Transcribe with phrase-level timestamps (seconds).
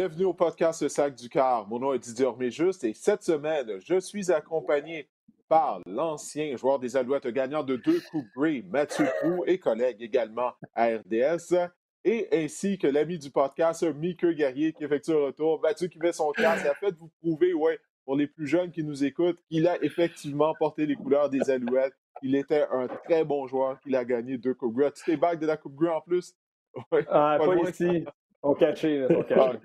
[0.00, 1.68] Bienvenue au podcast Le Sac du Car.
[1.68, 5.10] Mon nom est Didier Orméjuste et cette semaine, je suis accompagné
[5.46, 10.52] par l'ancien joueur des Alouettes gagnant de deux Coupes Grey, Mathieu Prou, et collègue également
[10.74, 11.54] à RDS,
[12.06, 15.60] et ainsi que l'ami du podcast, Mickey Guerrier, qui effectue un retour.
[15.60, 16.64] Mathieu qui met son casque.
[16.64, 20.54] a fait vous prouver, ouais, pour les plus jeunes qui nous écoutent, qu'il a effectivement
[20.58, 21.92] porté les couleurs des Alouettes.
[22.22, 24.92] Il était un très bon joueur, qu'il a gagné deux Coupes Grey.
[24.92, 26.32] Tu t'es bagues de la Coupe Grey en plus?
[27.10, 28.06] ah, pas, ici.
[28.42, 29.58] On catché, on catché.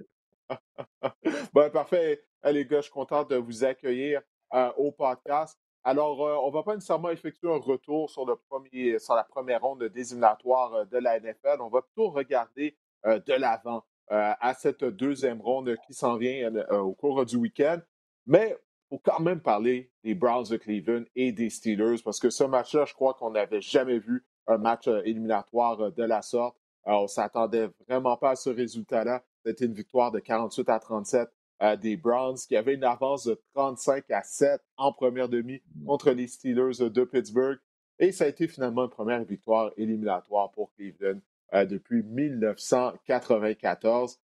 [1.53, 2.23] Ben, parfait.
[2.43, 4.21] les gars, je suis content de vous accueillir
[4.53, 5.59] euh, au podcast.
[5.83, 9.23] Alors, euh, on ne va pas nécessairement effectuer un retour sur, le premier, sur la
[9.23, 11.57] première ronde désignatoire euh, de la NFL.
[11.61, 17.23] On va plutôt regarder de l'avant à cette deuxième ronde qui s'en vient au cours
[17.23, 17.79] du week-end.
[18.25, 18.57] Mais
[18.89, 22.43] il faut quand même parler des Browns de Cleveland et des Steelers parce que ce
[22.45, 26.57] match-là, je crois qu'on n'avait jamais vu un match éliminatoire de la sorte.
[26.85, 29.23] on ne s'attendait vraiment pas à ce résultat-là.
[29.45, 31.29] C'était une victoire de 48 à 37
[31.61, 36.09] euh, des Browns qui avaient une avance de 35 à 7 en première demi contre
[36.11, 37.59] les Steelers de Pittsburgh.
[37.99, 41.19] Et ça a été finalement une première victoire éliminatoire pour Cleveland
[41.53, 44.19] euh, depuis 1994.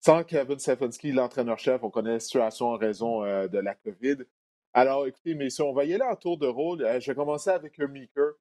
[0.00, 4.24] Sans Kevin Stefanski, l'entraîneur-chef, on connaît la situation en raison euh, de la COVID.
[4.72, 6.78] Alors, écoutez, messieurs, on va y aller en tour de rôle.
[6.98, 8.32] je vais commencer avec Meeker.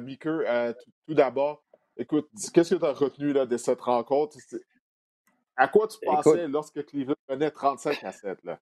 [0.00, 0.74] Meeker,
[1.06, 1.62] tout, d'abord,
[1.98, 4.38] écoute, qu'est-ce que tu as retenu là, de cette rencontre?
[5.56, 8.38] À quoi tu pensais lorsque Cleveland menait 35 à 7?
[8.44, 8.58] Là?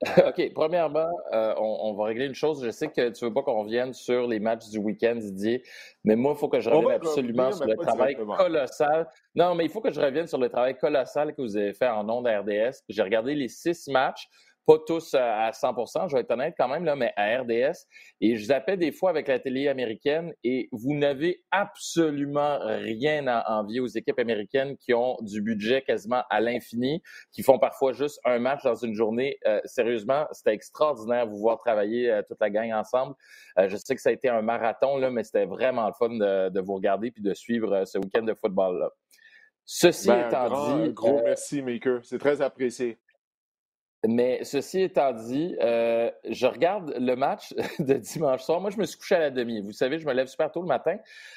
[0.28, 0.52] OK.
[0.54, 2.64] Premièrement, euh, on, va régler une chose.
[2.64, 5.62] Je sais que tu ne veux pas qu'on revienne sur les matchs du week-end, Didier,
[6.04, 9.08] mais moi, il faut que je revienne absolument sur le travail colossal.
[9.34, 11.88] Non, mais il faut que je revienne sur le travail colossal que vous avez fait
[11.88, 12.82] en ondes RDS.
[12.88, 14.28] J'ai regardé les six matchs
[14.66, 17.86] pas tous à 100% je vais être honnête quand même, là, mais à RDS.
[18.20, 23.58] Et je zappais des fois avec la télé américaine et vous n'avez absolument rien à
[23.58, 27.02] envier aux équipes américaines qui ont du budget quasiment à l'infini,
[27.32, 29.38] qui font parfois juste un match dans une journée.
[29.46, 33.14] Euh, sérieusement, c'était extraordinaire de vous voir travailler euh, toute la gang ensemble.
[33.58, 36.10] Euh, je sais que ça a été un marathon, là, mais c'était vraiment le fun
[36.10, 38.90] de, vous regarder puis de suivre ce week-end de football-là.
[39.66, 40.92] Ceci ben, étant dit.
[40.92, 42.00] gros merci, Maker.
[42.02, 42.98] C'est très apprécié.
[44.06, 48.60] Mais ceci étant dit, euh, je regarde le match de dimanche soir.
[48.60, 49.60] Moi, je me suis couché à la demi.
[49.60, 50.96] Vous savez, je me lève super tôt le matin.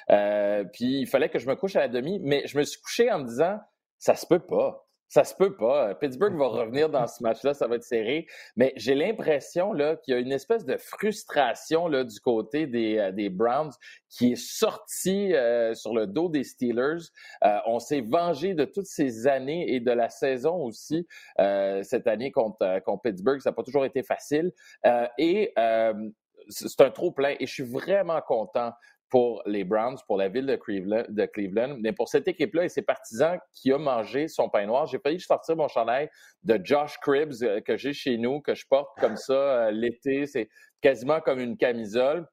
[0.10, 2.20] Euh, puis il fallait que je me couche à la demi.
[2.22, 3.60] Mais je me suis couché en me disant,
[3.98, 4.87] ça se peut pas.
[5.10, 5.96] Ça se peut pas.
[5.96, 8.28] Pittsburgh va revenir dans ce match-là, ça va être serré.
[8.56, 12.98] Mais j'ai l'impression là qu'il y a une espèce de frustration là du côté des,
[12.98, 13.72] euh, des Browns
[14.10, 17.10] qui est sortie euh, sur le dos des Steelers.
[17.44, 21.08] Euh, on s'est vengé de toutes ces années et de la saison aussi
[21.38, 23.40] cette année contre, contre Pittsburgh.
[23.40, 24.52] Ça n'a pas toujours été facile.
[25.18, 25.54] et
[26.50, 28.72] c'est un trop plein et je suis vraiment content
[29.10, 33.38] pour les Browns, pour la ville de Cleveland, mais pour cette équipe-là et ses partisans
[33.54, 34.86] qui ont mangé son pain noir.
[34.88, 36.10] J'ai failli sortir mon chandail
[36.44, 40.26] de Josh Cribbs euh, que j'ai chez nous, que je porte comme ça euh, l'été.
[40.26, 40.50] C'est
[40.82, 42.28] quasiment comme une camisole.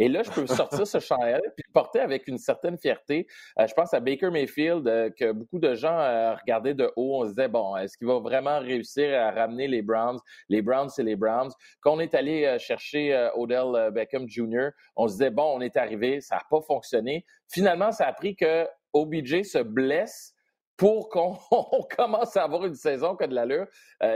[0.00, 3.26] Et là, je peux sortir ce chandail puis le porter avec une certaine fierté.
[3.58, 7.22] Euh, je pense à Baker Mayfield, euh, que beaucoup de gens euh, regardaient de haut.
[7.22, 10.18] On se disait, bon, est-ce qu'il va vraiment réussir à ramener les Browns?
[10.48, 11.50] Les Browns, c'est les Browns.
[11.80, 16.20] Quand on est allé chercher Odell Beckham Jr., on se disait, bon, on est arrivé,
[16.20, 17.24] ça n'a pas fonctionné.
[17.48, 20.34] Finalement, ça a pris que OBJ se blesse
[20.76, 21.36] pour qu'on
[21.96, 23.66] commence à avoir une saison qui a de l'allure.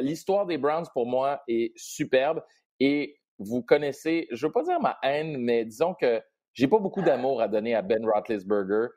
[0.01, 2.43] L'histoire des Browns, pour moi, est superbe.
[2.79, 6.21] Et vous connaissez, je veux pas dire ma haine, mais disons que
[6.55, 8.89] j'ai pas beaucoup d'amour à donner à Ben Roethlisberger.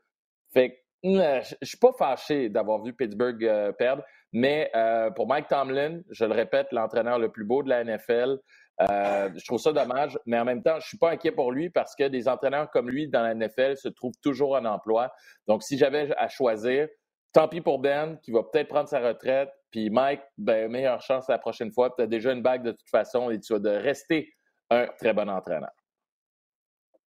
[0.54, 0.76] Fait que
[1.06, 4.04] euh, je suis pas fâché d'avoir vu Pittsburgh euh, perdre,
[4.34, 8.38] mais euh, pour Mike Tomlin, je le répète, l'entraîneur le plus beau de la NFL,
[8.80, 11.96] je trouve ça dommage, mais en même temps, je suis pas inquiet pour lui parce
[11.96, 15.14] que des entraîneurs comme lui dans la NFL se trouvent toujours en emploi.
[15.48, 16.88] Donc, si j'avais à choisir,
[17.36, 21.28] tant pis pour Ben, qui va peut-être prendre sa retraite, puis Mike, ben, meilleure chance
[21.28, 21.94] la prochaine fois.
[21.96, 24.34] Tu as déjà une bague de toute façon et tu vas de rester
[24.70, 25.72] un très bon entraîneur.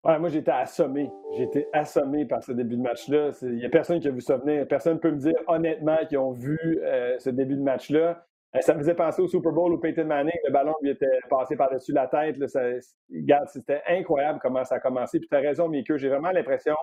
[0.05, 1.11] Ouais, moi, j'étais assommé.
[1.37, 3.31] J'étais assommé par ce début de match-là.
[3.41, 4.39] Il n'y a personne qui a vu ça.
[4.69, 8.23] Personne ne peut me dire honnêtement qu'ils ont vu euh, ce début de match-là.
[8.55, 11.07] Euh, ça me faisait penser au Super Bowl où Peyton Manning, le ballon lui était
[11.31, 12.37] passé par-dessus la tête.
[13.47, 15.21] c'était incroyable comment ça a commencé.
[15.21, 16.77] Puis tu as raison, Mickey, j'ai vraiment l'impression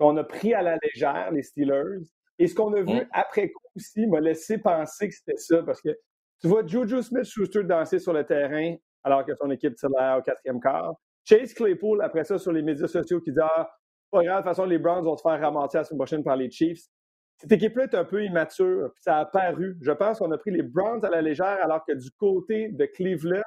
[0.00, 2.00] qu'on a pris à la légère les Steelers.
[2.38, 5.80] Et ce qu'on a vu après coup aussi m'a laissé penser que c'était ça, parce
[5.80, 5.90] que
[6.40, 10.60] tu vois Juju Smith-Schuster danser sur le terrain alors que son équipe tire au quatrième
[10.60, 10.94] quart.
[11.24, 13.70] Chase Claypool, après ça, sur les médias sociaux, qui dit Ah,
[14.10, 16.36] pas grave, de toute façon, les Browns vont se faire ramasser la semaine prochaine par
[16.36, 16.84] les Chiefs.
[17.36, 19.76] Cette équipe-là est un peu immature, puis ça a paru.
[19.82, 22.84] Je pense qu'on a pris les Browns à la légère, alors que du côté de
[22.86, 23.42] Cleveland,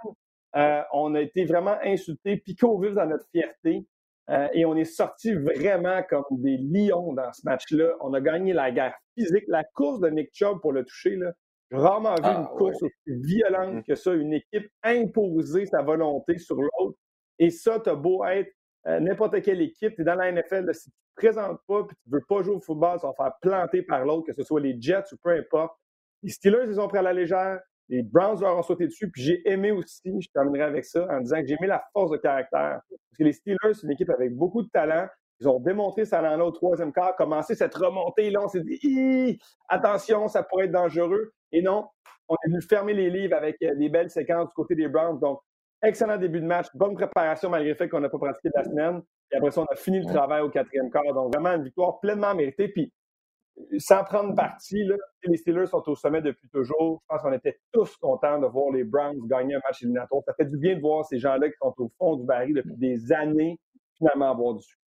[0.55, 3.85] euh, on a été vraiment insultés, piqués au vif dans notre fierté.
[4.29, 7.93] Euh, et on est sorti vraiment comme des lions dans ce match-là.
[8.01, 9.45] On a gagné la guerre physique.
[9.47, 11.31] La course de Nick Chubb pour le toucher, là,
[11.71, 13.83] J'ai rarement vu une ah, course aussi violente mmh.
[13.83, 16.97] que ça, une équipe imposer sa volonté sur l'autre.
[17.39, 18.51] Et ça, tu as beau être
[18.87, 21.79] euh, n'importe quelle équipe, tu es dans la NFL, si tu ne te présentes pas
[21.79, 24.33] et tu ne veux pas jouer au football, ça va faire planter par l'autre, que
[24.33, 25.77] ce soit les Jets ou peu importe.
[26.23, 27.59] Les Steelers, ils ont pris à la légère.
[27.89, 29.09] Les Browns leur ont sauté dessus.
[29.09, 32.11] Puis j'ai aimé aussi, je terminerai avec ça, en disant que j'ai aimé la force
[32.11, 32.81] de caractère.
[32.89, 35.07] Parce que les Steelers, c'est une équipe avec beaucoup de talent.
[35.39, 38.29] Ils ont démontré ça talent-là au troisième quart, commencé cette remontée.
[38.31, 39.39] Là, on s'est dit,
[39.69, 41.31] attention, ça pourrait être dangereux.
[41.51, 41.87] Et non,
[42.27, 45.19] on est venu fermer les livres avec euh, des belles séquences du côté des Browns.
[45.19, 45.39] Donc,
[45.83, 48.63] excellent début de match, bonne préparation malgré le fait qu'on n'a pas pratiqué de la
[48.63, 49.01] semaine.
[49.31, 51.13] Et après ça, on a fini le travail au quatrième quart.
[51.13, 52.69] Donc, vraiment une victoire pleinement méritée.
[52.69, 52.91] Puis,
[53.79, 57.01] sans prendre parti, là, les Steelers sont au sommet depuis toujours.
[57.01, 60.23] Je pense qu'on était tous contents de voir les Browns gagner un match éliminatoire.
[60.25, 62.75] Ça fait du bien de voir ces gens-là qui sont au fond du baril depuis
[62.75, 63.59] des années
[63.97, 64.77] finalement avoir du succès.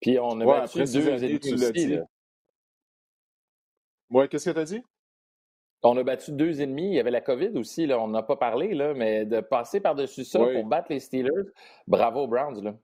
[0.00, 1.98] Puis on a battu deux ennemis aussi.
[4.10, 4.82] Oui, qu'est-ce que tu as dit?
[5.82, 6.88] On a battu deux ennemis.
[6.88, 7.98] Il y avait la COVID aussi, là.
[7.98, 11.50] on n'a pas parlé, là, mais de passer par-dessus ça pour battre les Steelers,
[11.86, 12.62] bravo Browns.
[12.62, 12.74] Là.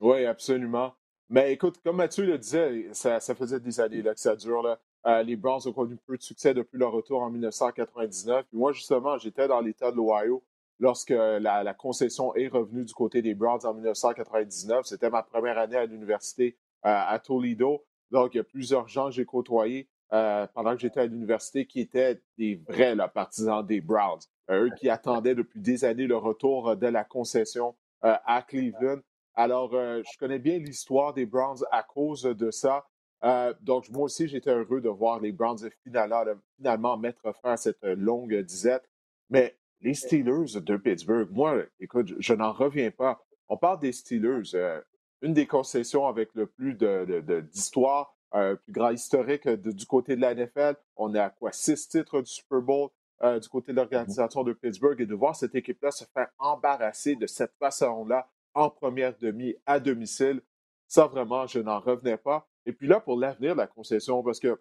[0.00, 0.92] Oui, absolument.
[1.30, 4.62] Mais écoute, comme Mathieu le disait, ça, faisait des années que ça dure.
[4.62, 4.80] Là.
[5.06, 8.46] Euh, les Browns ont connu peu de succès depuis leur retour en 1999.
[8.48, 10.42] Puis moi, justement, j'étais dans l'État de l'Ohio
[10.80, 14.86] lorsque la, concession est revenue du côté des Browns en 1999.
[14.86, 17.84] C'était ma première année à l'université euh, à Toledo.
[18.10, 21.66] Donc, il y a plusieurs gens que j'ai côtoyés euh, pendant que j'étais à l'université
[21.66, 24.20] qui étaient des vrais partisans des Browns.
[24.50, 29.00] eux qui attendaient depuis des années le retour de la concession à Cleveland.
[29.38, 32.84] Alors, euh, je connais bien l'histoire des Browns à cause de ça.
[33.22, 37.84] Euh, donc, moi aussi, j'étais heureux de voir les Browns finalement, mettre fin à cette
[37.84, 38.82] longue disette.
[39.30, 43.24] Mais les Steelers de Pittsburgh, moi, écoute, je, n'en reviens pas.
[43.48, 44.80] On parle des Steelers, euh,
[45.22, 50.34] une des concessions avec le plus d'histoire, de, plus grand historique du côté de la
[50.34, 50.74] NFL.
[50.96, 52.88] On a quoi, six titres du Super Bowl
[53.22, 57.28] du côté de l'organisation de Pittsburgh et de voir cette équipe-là se faire embarrasser de
[57.28, 58.28] cette façon-là
[58.58, 60.42] en première demi à domicile.
[60.88, 62.48] Ça, vraiment, je n'en revenais pas.
[62.66, 64.60] Et puis là, pour l'avenir de la concession, parce que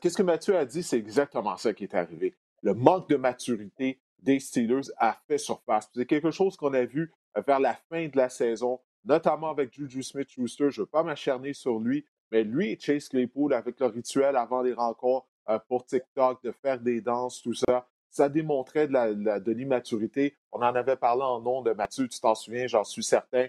[0.00, 2.34] qu'est-ce que Mathieu a dit, c'est exactement ça qui est arrivé.
[2.62, 5.90] Le manque de maturité des Steelers a fait surface.
[5.94, 7.12] C'est quelque chose qu'on a vu
[7.46, 10.70] vers la fin de la saison, notamment avec Juju Smith-Schuster.
[10.70, 14.34] Je ne veux pas m'acharner sur lui, mais lui et Chase Claypool, avec leur rituel
[14.36, 19.50] avant les rencontres euh, pour TikTok, de faire des danses, tout ça, ça démontrait de
[19.50, 20.36] l'immaturité.
[20.52, 23.48] On en avait parlé en nom de Mathieu, tu t'en souviens, j'en suis certain.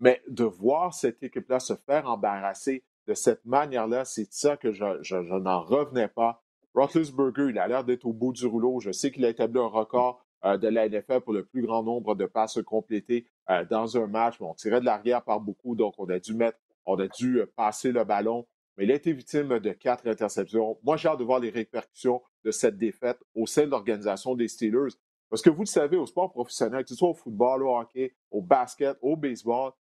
[0.00, 5.16] Mais de voir cette équipe-là se faire embarrasser de cette manière-là, c'est ça que je,
[5.38, 6.42] n'en revenais pas.
[6.74, 8.80] Roethlisberger, il a l'air d'être au bout du rouleau.
[8.80, 11.82] Je sais qu'il a établi un record euh, de la NFL pour le plus grand
[11.82, 14.36] nombre de passes complétées euh, dans un match.
[14.40, 17.52] on tirait de l'arrière par beaucoup, donc on a dû mettre, on a dû euh,
[17.54, 18.46] passer le ballon
[18.76, 20.78] mais il a été victime de quatre interceptions.
[20.82, 24.48] Moi, j'ai hâte de voir les répercussions de cette défaite au sein de l'organisation des
[24.48, 24.94] Steelers.
[25.30, 28.14] Parce que vous le savez, au sport professionnel, que ce soit au football, au hockey,
[28.30, 29.72] au basket, au baseball,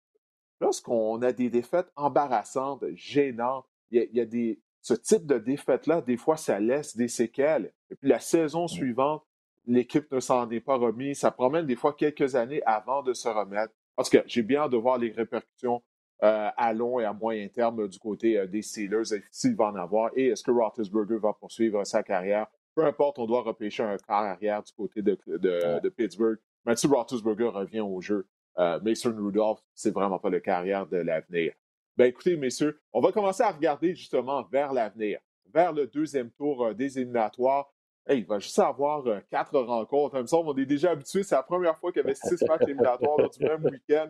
[0.59, 6.17] lorsqu'on a des défaites embarrassantes, gênantes, il y a, des, ce type de défaite-là, des
[6.17, 7.73] fois, ça laisse des séquelles.
[7.91, 9.23] Et puis la saison suivante,
[9.65, 11.19] l'équipe ne s'en est pas remise.
[11.19, 13.73] Ça promène des fois quelques années avant de se remettre.
[13.95, 15.83] Parce que j'ai bien hâte de voir les répercussions
[16.21, 20.11] à long et à moyen terme du côté euh, des Steelers, s'il va en avoir,
[20.15, 22.47] et est-ce que Roethlisberger va poursuivre sa carrière?
[22.73, 26.37] Peu importe, on doit repêcher un quart arrière du côté de, de, Pittsburgh.
[26.65, 30.97] Même si Roethlisberger revient au jeu, euh, Mason Rudolph, c'est vraiment pas le carrière de
[30.97, 31.53] l'avenir.
[31.97, 35.19] Ben écoutez, messieurs, on va commencer à regarder justement vers l'avenir,
[35.53, 37.71] vers le deuxième tour des éliminatoires.
[38.09, 40.15] il va juste avoir quatre rencontres.
[40.15, 41.23] Même ça, on est déjà habitué.
[41.23, 44.09] C'est la première fois qu'il y avait six matchs éliminatoires dans du même week-end.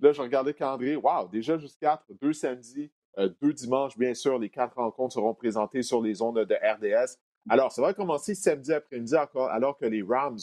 [0.00, 0.96] Là, je regardais le calendrier.
[0.96, 4.38] Wow, déjà juste quatre, deux samedis, euh, deux dimanches, bien sûr.
[4.38, 7.18] Les quatre rencontres seront présentées sur les ondes de RDS.
[7.48, 9.14] Alors, ça va commencer samedi après-midi
[9.50, 10.38] alors que les Rams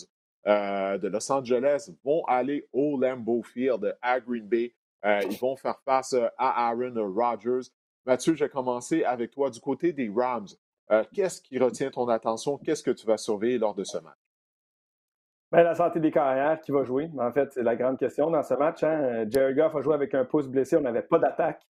[0.47, 4.73] euh, de Los Angeles vont aller au Lambeau Field à Green Bay.
[5.03, 7.69] Euh, ils vont faire face à Aaron Rodgers.
[8.05, 9.49] Mathieu, je vais commencer avec toi.
[9.49, 10.47] Du côté des Rams,
[11.13, 12.57] qu'est-ce qui retient ton attention?
[12.57, 14.20] Qu'est-ce que tu vas surveiller lors de ce match?
[15.51, 17.09] Ben, la santé des carrières qui va jouer.
[17.19, 18.83] En fait, c'est la grande question dans ce match.
[18.83, 19.25] Hein.
[19.29, 20.77] Jerry Goff a joué avec un pouce blessé.
[20.77, 21.61] On n'avait pas d'attaque.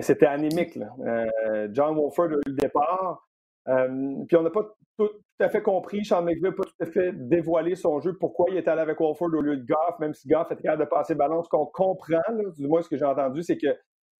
[0.00, 0.78] C'était anémique.
[1.04, 3.26] Euh, John Wolford a eu le départ.
[3.68, 4.62] Euh, puis on n'a pas
[4.96, 5.10] tout,
[5.40, 6.04] à fait compris.
[6.04, 8.98] Sean McVay n'a pas tout à fait dévoilé son jeu, pourquoi il était allé avec
[9.00, 11.42] Wolford au lieu de Goff, même si Goff était capable de passer le ballon.
[11.42, 12.20] Ce qu'on comprend,
[12.56, 13.74] du moins ce que j'ai entendu, c'est que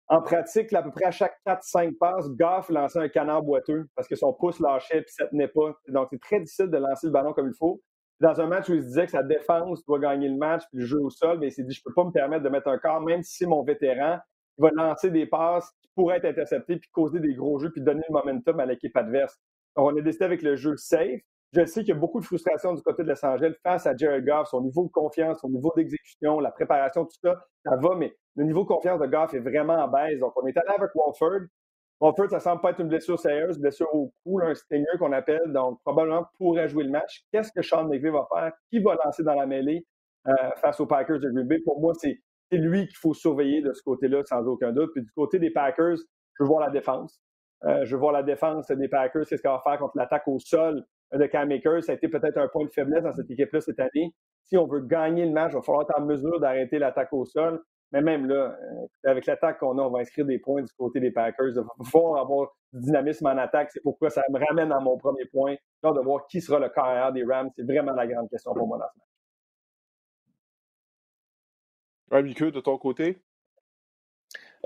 [0.09, 4.09] en pratique, à peu près à chaque 4-5 passes, Goff lançait un canard boiteux parce
[4.09, 5.73] que son pouce lâchait et ça tenait pas.
[5.89, 7.81] Donc, c'est très difficile de lancer le ballon comme il faut
[8.25, 10.81] dans un match où il se disait que sa défense doit gagner le match puis
[10.81, 12.69] le jeu au sol, mais il s'est dit je peux pas me permettre de mettre
[12.69, 14.19] un corps, même si mon vétéran,
[14.57, 18.03] va lancer des passes qui pourraient être interceptées puis causer des gros jeux puis donner
[18.09, 19.37] le momentum à l'équipe adverse.
[19.77, 21.21] Donc, on a décidé avec le jeu safe.
[21.53, 23.97] Je sais qu'il y a beaucoup de frustration du côté de Los Angeles face à
[23.97, 27.95] Jared Goff, son niveau de confiance, son niveau d'exécution, la préparation, tout ça, ça va,
[27.95, 30.19] mais le niveau de confiance de Goff est vraiment en baisse.
[30.19, 31.47] Donc, on est allé avec Walford.
[32.05, 35.51] Walford, ça semble pas être une blessure sérieuse, blessure au cou, un stinger qu'on appelle,
[35.55, 37.23] donc probablement pourrait jouer le match.
[37.33, 38.53] Qu'est-ce que Sean McVay va faire?
[38.71, 39.87] Qui va lancer dans la mêlée
[40.29, 41.61] euh, face aux Packers de Green Bay?
[41.65, 42.21] Pour moi, c'est
[42.53, 44.91] lui qu'il faut surveiller de ce côté-là, sans aucun doute.
[44.93, 47.23] Puis du côté des Packers, je veux voir la défense.
[47.65, 50.29] Euh, je veux voir la défense des Packers, c'est ce qu'elle va faire contre l'attaque
[50.29, 51.51] au sol de Cam.
[51.81, 54.13] Ça a été peut-être un point de faiblesse dans cette équipe-là cette année.
[54.43, 57.25] Si on veut gagner le match, il va falloir être en mesure d'arrêter l'attaque au
[57.25, 57.63] sol.
[57.93, 61.01] Mais même là, euh, avec l'attaque qu'on a, on va inscrire des points du côté
[61.01, 61.51] des Packers.
[61.51, 63.71] Il va avoir du dynamisme en attaque.
[63.73, 65.55] C'est pourquoi ça me ramène à mon premier point.
[65.83, 68.79] De voir qui sera le carrière des Rams, c'est vraiment la grande question pour moi
[68.79, 68.99] dans ce
[72.11, 72.31] match.
[72.41, 73.23] Ouais, de ton côté?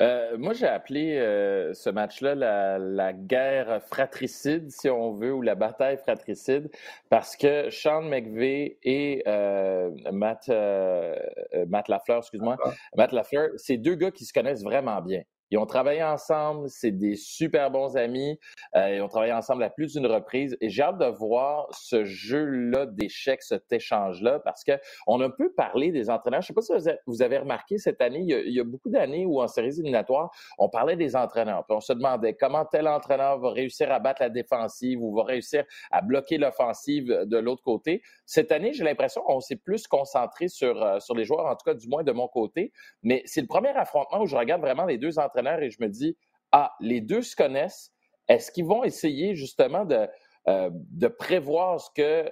[0.01, 5.55] Euh, moi, j'ai appelé euh, ce match-là la, guerre fratricide, si on veut, ou la
[5.55, 6.71] bataille fratricide,
[7.09, 12.57] parce que Sean McVay et euh, Matt, Matt Lafleur, excuse-moi,
[12.97, 15.23] Matt Lafleur, c'est deux gars qui se connaissent vraiment bien.
[15.51, 18.39] Ils ont travaillé ensemble, c'est des super bons amis.
[18.77, 20.57] Euh, ils ont travaillé ensemble à plus d'une reprise.
[20.61, 24.73] Et j'ai hâte de voir ce jeu-là d'échecs, cet échange-là, parce que
[25.07, 26.43] on a un peu parlé des entraîneurs.
[26.43, 29.25] Je ne sais pas si vous avez remarqué cette année, il y a, beaucoup d'années
[29.25, 31.65] où en séries éliminatoires, on parlait des entraîneurs.
[31.71, 35.65] On se demandait comment tel entraîneur va réussir à battre la défensive ou va réussir
[35.91, 38.03] à bloquer l'offensive de l'autre côté.
[38.27, 41.65] Cette année, j'ai l'impression qu'on s'est plus concentré sur, euh, sur les joueurs, en tout
[41.65, 42.73] cas du moins de mon côté.
[43.03, 45.89] Mais c'est le premier affrontement où je regarde vraiment les deux entraîneurs et je me
[45.89, 46.17] dis,
[46.53, 47.93] ah, les deux se connaissent.
[48.29, 50.07] Est-ce qu'ils vont essayer justement de,
[50.49, 52.31] euh, de prévoir ce que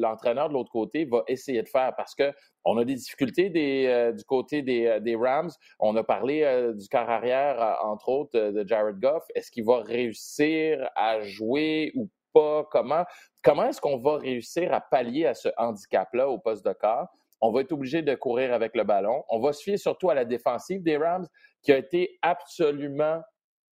[0.00, 1.94] l'entraîneur de l'autre côté va essayer de faire?
[1.96, 5.50] Parce qu'on a des difficultés des, euh, du côté des, euh, des, Rams.
[5.78, 9.24] On a parlé du quart arrière, entre autres, de Jared Goff.
[9.34, 12.66] Est-ce qu'il va réussir à jouer ou pas?
[12.70, 13.04] Comment,
[13.42, 17.08] comment est-ce qu'on va réussir à pallier à ce handicap-là au poste de quart?
[17.40, 19.22] On va être obligé de courir avec le ballon.
[19.28, 21.26] On va se fier surtout à la défensive des Rams,
[21.62, 23.20] qui a été absolument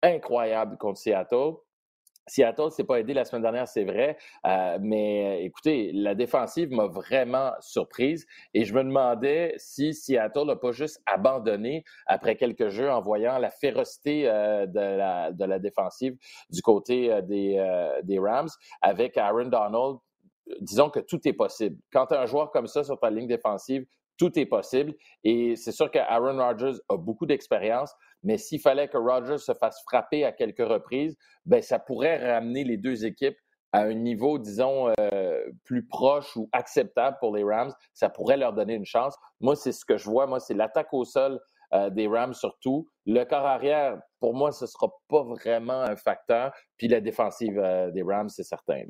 [0.02, 1.55] incroyable contre Seattle.
[2.28, 4.16] Seattle s'est pas aidé la semaine dernière, c'est vrai,
[4.47, 10.57] euh, mais écoutez, la défensive m'a vraiment surprise et je me demandais si Seattle n'a
[10.57, 16.16] pas juste abandonné après quelques jeux en voyant la férocité euh, de, la, défensive
[16.50, 17.64] du côté euh, des,
[18.02, 18.49] des Rams
[18.83, 19.99] avec Aaron Donald
[20.61, 21.76] disons que tout est possible.
[21.93, 23.85] Quand tu as un joueur comme ça sur ta ligne défensive,
[24.18, 24.94] tout est possible.
[25.25, 27.92] Et c'est sûr qu'Aaron Rodgers a beaucoup d'expérience,
[28.23, 32.64] mais s'il fallait que Rodgers se fasse frapper à quelques reprises, ben ça pourrait ramener
[32.64, 33.37] les deux équipes
[33.73, 37.73] à un niveau, disons, euh, plus proche ou acceptable pour les Rams.
[37.92, 39.16] Ça pourrait leur donner une chance.
[39.40, 40.26] Moi, c'est ce que je vois.
[40.26, 41.40] Moi, c'est l'attaque au sol
[41.75, 42.88] euh, des Rams surtout.
[43.04, 46.52] Le corps arrière, pour moi, ce ne sera pas vraiment un facteur.
[46.78, 48.82] Puis la défensive euh, des Rams, c'est certain.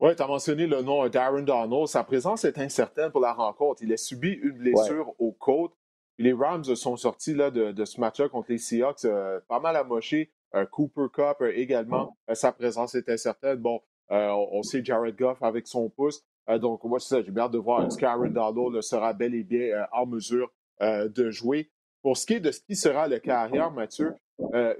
[0.00, 1.86] Oui, tu as mentionné le nom d'Aaron Donald.
[1.86, 3.82] Sa présence est incertaine pour la rencontre.
[3.82, 5.76] Il a subi une blessure au côte.
[6.16, 10.32] Les Rams sont sortis là, de, ce match-là contre les Seahawks euh, pas mal amochés.
[10.54, 13.58] Euh, Cooper Cup euh, également, sa présence est incertaine.
[13.58, 16.24] Bon, on, sait Jared Goff avec son pouce.
[16.48, 19.44] donc, moi, c'est ça, j'ai bien hâte de voir est-ce qu'Aaron Donald sera bel et
[19.44, 21.70] bien en mesure de jouer.
[22.02, 24.14] Pour ce qui est de ce qui sera le carrière, Mathieu,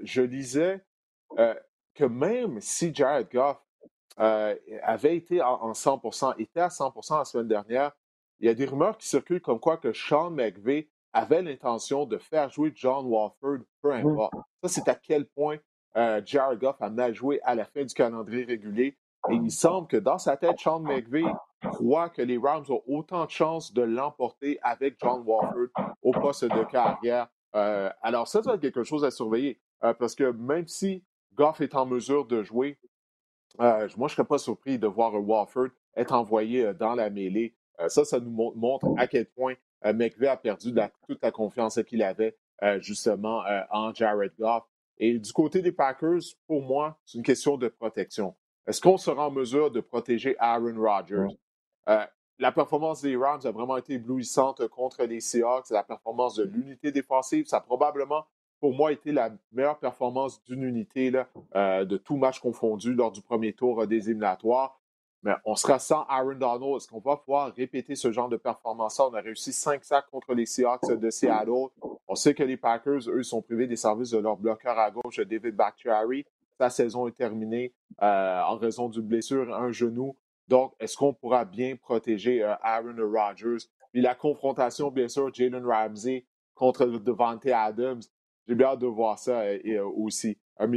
[0.01, 0.83] je lisais
[1.37, 3.57] que même si Jared Goff
[4.19, 7.91] euh, avait été en, 100% était à 100% la semaine dernière.
[8.39, 12.17] Il y a des rumeurs qui circulent comme quoi que Sean McVay avait l'intention de
[12.17, 14.33] faire jouer John Walford, peu importe.
[14.63, 15.57] Ça, c'est à quel point
[15.97, 18.97] euh, Jared Goff a mal joué à la fin du calendrier régulier.
[19.29, 21.23] Et il semble que dans sa tête, Sean McVay
[21.69, 25.67] croit que les Rams ont autant de chances de l'emporter avec John Walford
[26.01, 27.27] au poste de carrière.
[27.55, 29.61] Euh, alors, ça, ça va être quelque chose à surveiller.
[29.79, 31.03] parce que même si
[31.35, 32.79] Goff est en mesure de jouer,
[33.59, 37.55] moi, je ne serais pas surpris de voir Walford être envoyé euh, dans la mêlée.
[37.79, 40.73] Euh, ça, ça nous montre à quel point McVeigh a perdu
[41.07, 42.37] toute la confiance qu'il avait
[42.77, 43.41] justement
[43.71, 44.63] en Jared Goff.
[44.99, 48.35] Et du côté des Packers, pour moi, c'est une question de protection.
[48.67, 51.35] Est-ce qu'on sera en mesure de protéger Aaron Rodgers?
[52.41, 55.69] la performance des Rams a vraiment été éblouissante contre les Seahawks.
[55.69, 58.25] La performance de l'unité défensive, ça a probablement
[58.61, 61.11] pour moi, été la meilleure performance d'une unité
[61.55, 64.79] euh, de tout match confondu lors du premier tour euh, des éliminatoires.
[65.23, 66.77] Mais on sera sans Aaron Donald.
[66.77, 69.09] Est-ce qu'on va pouvoir répéter ce genre de performance-là?
[69.11, 71.69] On a réussi cinq sacs contre les Seahawks de Seattle.
[72.07, 75.19] On sait que les Packers, eux, sont privés des services de leur bloqueur à gauche,
[75.19, 76.25] David Bakhtiari.
[76.59, 80.15] Sa saison est terminée euh, en raison d'une blessure à un genou.
[80.47, 83.65] Donc, est-ce qu'on pourra bien protéger Aaron Rodgers?
[83.91, 86.25] Puis la confrontation, bien sûr, Jalen Ramsey
[86.55, 88.01] contre Devante Adams.
[88.51, 90.37] J'ai bien hâte de voir ça euh, et, euh, aussi.
[90.59, 90.67] Euh,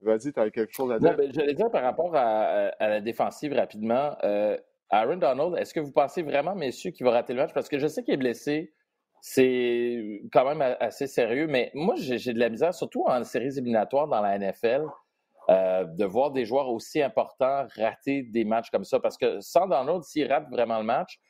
[0.00, 1.12] Vas-y, tu as quelque chose à dire?
[1.12, 4.16] Non, ben, j'allais dire par rapport à, la défensive rapidement.
[4.24, 4.58] Euh,
[4.90, 7.52] Aaron Donald, est-ce que vous pensez vraiment, messieurs, qu'il va rater le match?
[7.54, 8.74] Parce que je sais qu'il est blessé.
[9.20, 14.08] C'est quand même assez sérieux, mais moi, j'ai de la misère, surtout en séries éliminatoires
[14.08, 14.86] dans la NFL,
[15.48, 18.98] euh, de voir des joueurs aussi importants rater des matchs comme ça.
[18.98, 21.20] Parce que sans Donald, s'il rate vraiment le match,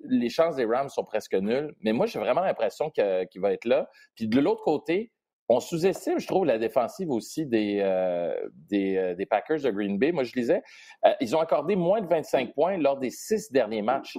[0.00, 1.74] les chances des Rams sont presque nulles.
[1.80, 3.88] Mais moi, j'ai vraiment l'impression qu'il va être là.
[4.14, 5.10] Puis de l'autre côté,
[5.50, 10.12] on sous-estime, je trouve, la défensive aussi des, euh, euh, Packers de Green Bay.
[10.12, 10.62] Moi, je disais,
[11.04, 14.16] euh, ils ont accordé moins de 25 points lors des six derniers matchs,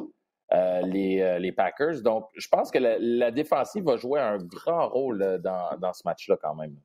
[0.52, 2.02] les, les, Packers.
[2.02, 6.36] Donc, je pense que la, défensive va jouer un grand rôle dans, dans ce match-là
[6.42, 6.76] quand même.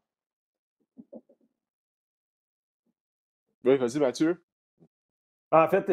[3.65, 4.46] Oui, vas-y, Mathieu.
[5.53, 5.85] En fait,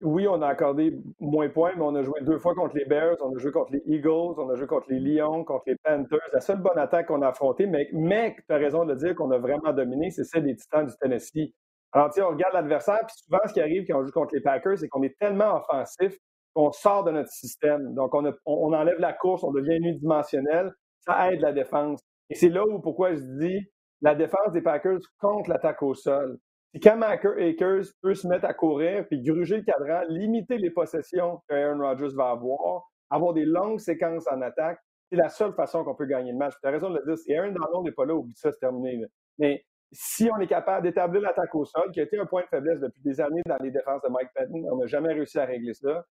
[0.00, 2.86] oui, on a accordé moins de points, mais on a joué deux fois contre les
[2.86, 5.76] Bears, on a joué contre les Eagles, on a joué contre les Lions, contre les
[5.76, 6.18] Panthers.
[6.32, 9.30] La seule bonne attaque qu'on a affrontée, mais, mais tu as raison de dire qu'on
[9.30, 11.52] a vraiment dominé, c'est celle des Titans du Tennessee.
[11.92, 14.78] Alors, on regarde l'adversaire, puis souvent, ce qui arrive quand on joue contre les Packers,
[14.78, 16.16] c'est qu'on est tellement offensif
[16.54, 17.94] qu'on sort de notre système.
[17.94, 20.72] Donc, on, on enlève la course, on devient unidimensionnel.
[21.00, 22.00] Ça aide la défense.
[22.30, 23.60] Et c'est là où, pourquoi je dis,
[24.00, 26.38] la défense des Packers contre l'attaque au sol.
[26.74, 31.40] Si Cam Akers peut se mettre à courir puis gruger le cadran, limiter les possessions
[31.48, 34.78] que Aaron Rodgers va avoir, avoir des longues séquences en attaque,
[35.10, 36.54] c'est la seule façon qu'on peut gagner le match.
[36.60, 37.16] Tu as raison de le dire.
[37.16, 39.02] Si Aaron Donald n'est pas là, oublie ça, c'est terminé.
[39.38, 42.48] Mais si on est capable d'établir l'attaque au sol, qui a été un point de
[42.48, 45.46] faiblesse depuis des années dans les défenses de Mike Patton, on n'a jamais réussi à
[45.46, 46.04] régler ça.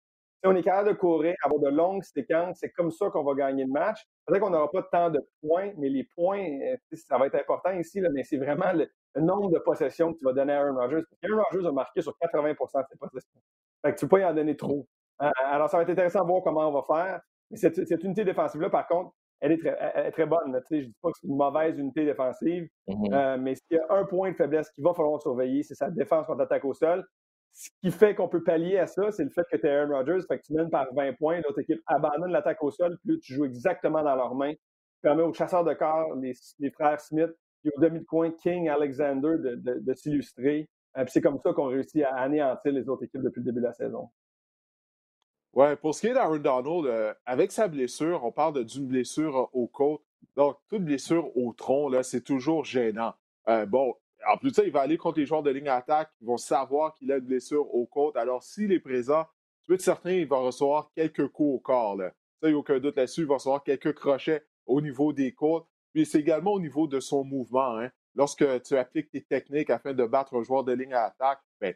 [0.43, 3.35] Si on est capable de courir, avoir de longues séquences, c'est comme ça qu'on va
[3.35, 4.01] gagner le match.
[4.27, 7.73] Peut-être qu'on n'aura pas tant de points, mais les points, euh, ça va être important
[7.73, 8.89] ici, mais c'est vraiment le,
[9.21, 11.03] nombre de possessions que tu vas donner à Aaron Rodgers.
[11.23, 13.41] Aaron Rodgers a marqué sur 80% de ses possessions.
[13.83, 14.87] Fait que tu ne peux pas y en donner trop.
[15.23, 17.21] Euh, alors, ça va être intéressant de voir comment on va faire.
[17.51, 20.61] Mais cette, unité défensive-là, par contre, elle est très, très bonne.
[20.71, 23.15] Je ne dis pas que c'est une mauvaise unité défensive, mm-hmm.
[23.15, 25.91] euh, mais s'il y a un point de faiblesse qu'il va falloir surveiller, c'est sa
[25.91, 27.07] défense contre l'attaque au sol.
[27.53, 29.95] Ce qui fait qu'on peut pallier à ça, c'est le fait que tu es Aaron
[29.95, 33.19] Rodgers, fait que tu mènes par 20 points, l'autre équipe abandonne l'attaque au sol, puis
[33.21, 34.53] tu joues exactement dans leurs mains.
[34.53, 37.31] Tu permets aux chasseurs de corps, les, frères Smith,
[37.65, 40.69] et au demi de coin King, Alexander de, s'illustrer.
[40.99, 43.61] Euh, puis c'est comme ça qu'on réussit à anéantir les autres équipes depuis le début
[43.61, 44.11] de la saison.
[45.55, 49.49] Ouais, pour ce qui est d'Aaron Donald, euh, avec sa blessure, on parle d'une blessure
[49.55, 50.03] au côte.
[50.37, 53.15] Donc, toute blessure au tronc, là, c'est toujours gênant.
[53.49, 53.95] Euh, bon,
[54.33, 56.11] en plus de ça, il va aller contre les joueurs de ligne attaque.
[56.21, 58.17] Ils vont savoir qu'il a une blessure au côte.
[58.17, 59.25] Alors, s'il est présent,
[59.63, 61.97] tu peux être certain qu'il va recevoir quelques coups au corps.
[61.97, 62.13] Là.
[62.41, 63.23] Ça, il n'y a aucun doute là-dessus.
[63.23, 65.67] Il va recevoir quelques crochets au niveau des côtes.
[65.93, 67.79] Puis c'est également au niveau de son mouvement.
[67.79, 67.91] Hein.
[68.15, 71.73] Lorsque tu appliques tes techniques afin de battre un joueur de ligne à attaque, bien,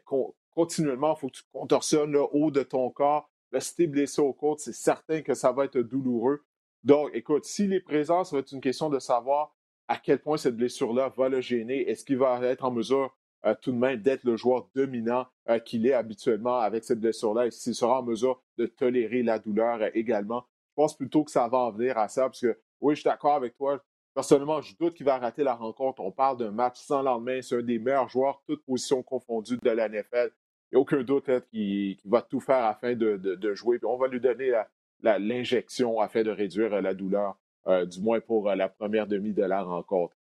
[0.51, 3.29] continuellement, il faut que tu contorsionnes le haut de ton corps.
[3.59, 6.43] Si tu es blessé aux côtes, c'est certain que ça va être douloureux.
[6.83, 9.53] Donc, écoute, s'il est présent, ça va être une question de savoir
[9.91, 11.89] à quel point cette blessure-là va le gêner.
[11.89, 13.13] Est-ce qu'il va être en mesure
[13.45, 17.47] euh, tout de même d'être le joueur dominant euh, qu'il est habituellement avec cette blessure-là
[17.47, 20.45] et s'il sera en mesure de tolérer la douleur euh, également?
[20.69, 23.09] Je pense plutôt que ça va en venir à ça parce que oui, je suis
[23.09, 23.83] d'accord avec toi.
[24.13, 25.99] Personnellement, je doute qu'il va rater la rencontre.
[25.99, 27.41] On parle d'un match sans lendemain.
[27.41, 30.31] C'est un des meilleurs joueurs, toutes positions confondues de la NFL.
[30.71, 33.77] Il n'y a aucun doute qu'il va tout faire afin de, jouer.
[33.83, 34.53] on va lui donner
[35.03, 37.40] l'injection afin de réduire la douleur.
[37.67, 40.15] Euh, du moins pour euh, la première demi de la rencontre.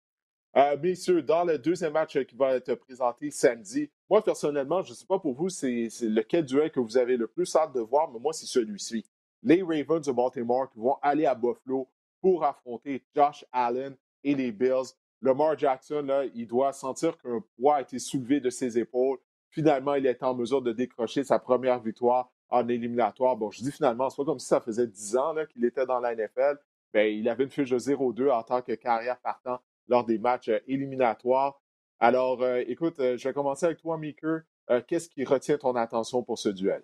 [0.56, 4.94] Euh, messieurs, dans le deuxième match qui va être présenté samedi, moi personnellement, je ne
[4.94, 8.10] sais pas pour vous, c'est lequel duel que vous avez le plus hâte de voir,
[8.10, 9.04] mais moi, c'est celui-ci.
[9.42, 11.86] Les Ravens de Baltimore qui vont aller à Buffalo
[12.22, 13.94] pour affronter Josh Allen
[14.24, 14.94] et les Bills.
[15.20, 19.18] Lamar Jackson, là, il doit sentir qu'un poids a été soulevé de ses épaules.
[19.50, 23.36] Finalement, il est en mesure de décrocher sa première victoire en éliminatoire.
[23.36, 26.00] Bon, je dis finalement, c'est pas comme si ça faisait dix ans qu'il était dans
[26.00, 26.58] la NFL,
[26.92, 30.48] ben, il avait une fiche de 0-2 en tant que carrière partant lors des matchs
[30.48, 31.60] euh, éliminatoires.
[32.00, 34.40] Alors, euh, écoute, euh, je vais commencer avec toi, Meeker.
[34.88, 36.82] Qu'est-ce qui retient ton attention pour ce duel?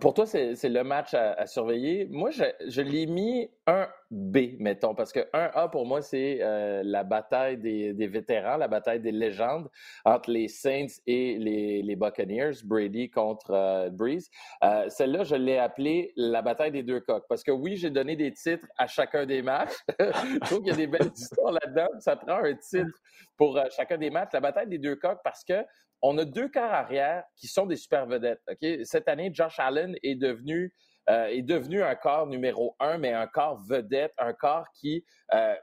[0.00, 2.06] Pour toi, c'est le match à, surveiller.
[2.08, 7.02] Moi, je, l'ai mis un B, mettons, parce que 1A pour moi, c'est euh, la
[7.02, 9.68] bataille des, vétérans, la bataille des légendes
[10.04, 14.30] entre les Saints et les, Buccaneers, Brady contre euh, Breeze.
[14.62, 18.14] Euh, celle-là, je l'ai appelée la bataille des deux coques, parce que oui, j'ai donné
[18.14, 19.74] des titres à chacun des matchs.
[19.98, 21.88] je trouve qu'il y a des belles histoires là-dedans.
[21.98, 23.00] Ça prend un titre
[23.36, 24.30] pour chacun des matchs.
[24.32, 25.64] La bataille des deux coques, parce que
[26.02, 28.40] on a deux quarts arrière qui sont des super vedettes.
[28.84, 30.72] Cette année, Josh Allen est devenu
[31.08, 35.04] euh, est devenu un corps numéro un, mais un corps vedette, un corps qui,
[35.34, 35.54] euh,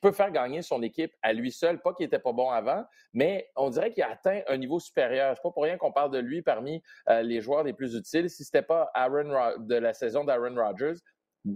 [0.00, 1.82] peut faire gagner son équipe à lui seul.
[1.82, 5.36] Pas qu'il n'était pas bon avant, mais on dirait qu'il a atteint un niveau supérieur.
[5.36, 8.30] C'est pas pour rien qu'on parle de lui parmi euh, les joueurs les plus utiles.
[8.30, 10.98] Si c'était pas Aaron de la saison d'Aaron Rodgers,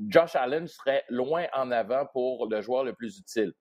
[0.09, 3.55] Josh Allen serait loin en avant pour le joueur le plus utile.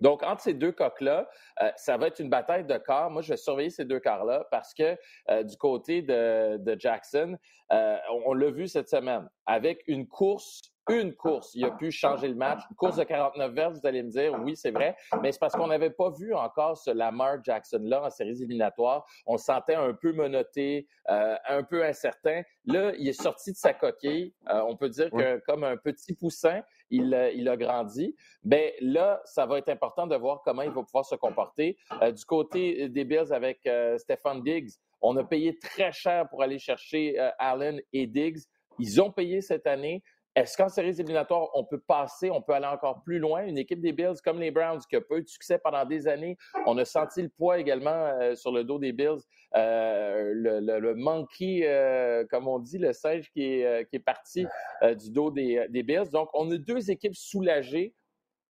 [0.00, 1.28] Donc, entre ces deux coques-là,
[1.62, 3.10] euh, ça va être une bataille de corps.
[3.10, 4.96] Moi, je vais surveiller ces deux corps-là parce que
[5.30, 7.36] euh, du côté de, Jackson,
[7.72, 11.54] euh, on l'a vu cette semaine, avec une course une course.
[11.54, 12.60] Il a pu changer le match.
[12.70, 15.54] Une course de 49 verres, vous allez me dire, oui, c'est vrai, mais c'est parce
[15.54, 19.06] qu'on n'avait pas vu encore ce Lamar Jackson-là en séries éliminatoires.
[19.26, 22.42] On sentait un peu menotté, euh, un peu incertain.
[22.66, 24.34] Là, il est sorti de sa coquille.
[24.50, 26.62] Euh, on peut dire que comme un petit poussin,
[26.96, 28.14] il, euh, il, a grandi.
[28.42, 31.76] Ben là, ça va être important de voir comment il va pouvoir se comporter.
[32.02, 37.18] du côté des Bills avec Stephen Diggs, on a payé très cher pour aller chercher
[37.38, 38.40] Allen et Diggs.
[38.78, 40.02] Ils ont payé cette année.
[40.36, 43.44] Est-ce qu'en séries éliminatoires, on peut passer, on peut aller encore plus loin?
[43.44, 46.08] Une équipe des Bills comme les Browns qui a pas eu de succès pendant des
[46.08, 49.20] années, on a senti le poids également euh, sur le dos des Bills.
[49.54, 54.44] Euh, le, monkey, euh, comme on dit, le singe qui est, parti
[54.82, 56.10] du dos des, des, Bills.
[56.10, 57.94] Donc, on a deux équipes soulagées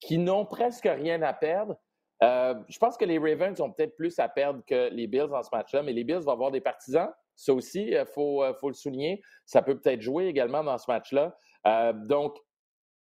[0.01, 1.77] qui n'ont presque rien à perdre.
[2.23, 5.51] je pense que les Ravens ont peut-être plus à perdre que les Bills en ce
[5.53, 7.11] match-là, mais les Bills vont avoir des partisans.
[7.37, 9.21] Ça aussi, il faut, faut, le souligner.
[9.45, 11.37] Ça peut peut-être jouer également dans ce match-là.
[11.67, 12.37] Euh, donc,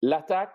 [0.03, 0.55] l'attaque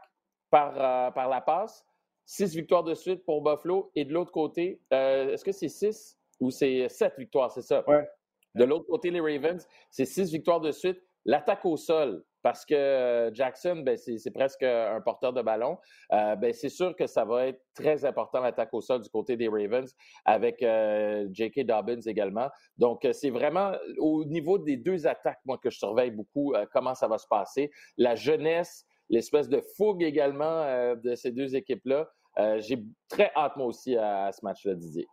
[0.50, 1.86] par, euh, par la passe,
[2.26, 3.92] six victoires de suite pour Buffalo.
[3.96, 7.88] Et de l'autre côté, euh, est-ce que c'est six ou c'est sept victoires, c'est ça?
[7.88, 8.08] Ouais.
[8.56, 11.02] De l'autre côté, les Ravens, c'est six victoires de suite.
[11.26, 15.78] L'attaque au sol, parce que euh, Jackson, ben, c'est presque un porteur de ballon.
[16.12, 19.38] Euh, ben, c'est sûr que ça va être très important l'attaque au sol du côté
[19.38, 19.92] des Ravens
[20.26, 21.66] avec euh, J.K.
[21.66, 22.50] Dobbins également.
[22.78, 27.08] Donc, c'est vraiment au niveau des deux attaques, moi, que je surveille beaucoup comment ça
[27.08, 27.72] va se passer.
[27.98, 32.10] La jeunesse, l'espèce de fougue également de ces deux équipes-là.
[32.58, 35.08] J'ai très hâte, moi aussi, à ce match-là, Didier.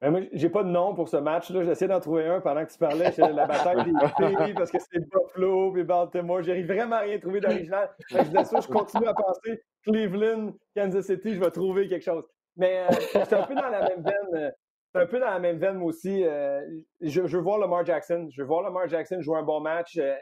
[0.00, 1.64] Ben moi, j'ai pas de nom pour ce match-là.
[1.64, 3.10] J'essaie d'en trouver un pendant que tu parlais.
[3.12, 3.92] C'est la bataille des
[4.36, 6.42] pays parce que c'est Buffalo puis Baltimore.
[6.42, 7.90] J'ai vraiment rien trouvé d'original.
[8.10, 12.24] Je disais ça, je continue à penser Cleveland, Kansas City, je vais trouver quelque chose.
[12.56, 14.34] Mais euh, c'est un peu dans la même veine.
[14.34, 14.50] Euh,
[14.96, 16.24] c'est un peu dans la même veine, moi aussi.
[16.24, 16.60] Euh,
[17.02, 18.28] je, veux voir Lamar Jackson.
[18.30, 19.98] Je veux voir Lamar Jackson jouer un bon match.
[19.98, 20.14] Euh,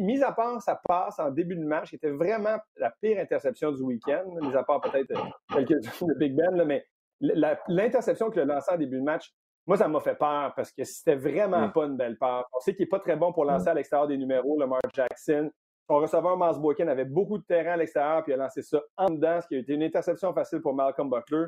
[0.00, 3.72] mis à part sa passe en début de match, qui était vraiment la pire interception
[3.72, 5.14] du week-end, mis à part peut-être
[5.50, 6.84] quelques-unes de Big Ben, mais
[7.20, 9.32] l'interception qu'il a lancée en début de match,
[9.66, 11.72] moi, ça m'a fait peur parce que c'était vraiment mm.
[11.72, 12.46] pas une belle passe.
[12.56, 13.48] On sait qu'il n'est pas très bon pour mm.
[13.48, 15.50] lancer à l'extérieur des numéros, le Mark Jackson.
[15.86, 18.80] Son receveur, Mars Boykin, avait beaucoup de terrain à l'extérieur, puis il a lancé ça
[18.96, 21.46] en dedans, ce qui a été une interception facile pour Malcolm Buckler.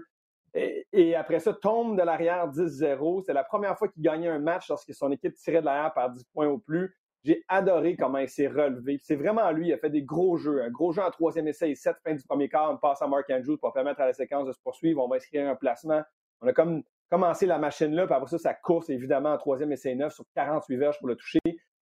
[0.55, 3.23] Et, après ça, tombe de l'arrière 10-0.
[3.25, 6.11] C'est la première fois qu'il gagnait un match lorsque son équipe tirait de l'arrière par
[6.11, 6.95] 10 points au plus.
[7.23, 8.99] J'ai adoré comment il s'est relevé.
[9.03, 10.63] C'est vraiment lui, il a fait des gros jeux.
[10.63, 13.07] Un gros jeu en troisième essai et sept, fin du premier quart, on passe à
[13.07, 15.03] Mark Andrews pour permettre à la séquence de se poursuivre.
[15.05, 16.03] On va inscrire un placement.
[16.41, 19.73] On a comme commencé la machine là, puis après ça, sa course, évidemment, en troisième
[19.73, 21.41] essai neuf sur 48 verges pour le toucher.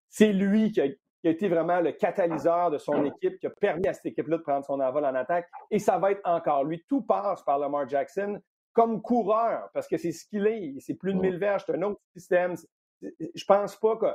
[0.08, 0.86] C'est lui qui a,
[1.24, 4.64] été vraiment le catalyseur de son équipe, qui a permis à cette équipe-là de prendre
[4.64, 5.46] son envol en attaque.
[5.70, 6.82] Et ça va être encore lui.
[6.88, 8.40] Tout passe par Lamar Jackson
[8.72, 10.74] comme coureur, parce que c'est ce qu'il est.
[10.80, 12.54] C'est plus de 1000 verges, c'est un autre système.
[13.02, 14.06] Je pense pas que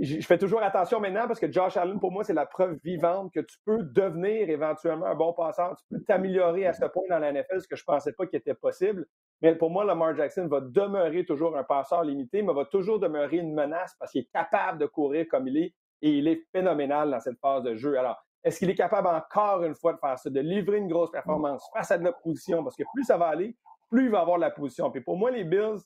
[0.00, 3.32] je fais toujours attention maintenant parce que Josh Allen, pour moi, c'est la preuve vivante
[3.32, 5.76] que tu peux devenir éventuellement un bon passeur.
[5.76, 8.26] Tu peux t'améliorer à ce point dans la NFL, ce que je ne pensais pas
[8.26, 9.06] qu'il était possible.
[9.42, 13.38] Mais pour moi, Lamar Jackson va demeurer toujours un passeur limité, mais va toujours demeurer
[13.38, 17.10] une menace parce qu'il est capable de courir comme il est et il est phénoménal
[17.10, 17.98] dans cette phase de jeu.
[17.98, 21.10] Alors, est-ce qu'il est capable encore une fois de faire ça, de livrer une grosse
[21.10, 22.64] performance face à de la position?
[22.64, 23.56] Parce que plus ça va aller,
[23.88, 24.90] plus il va avoir de la position.
[24.90, 25.78] Puis pour moi, les Bills,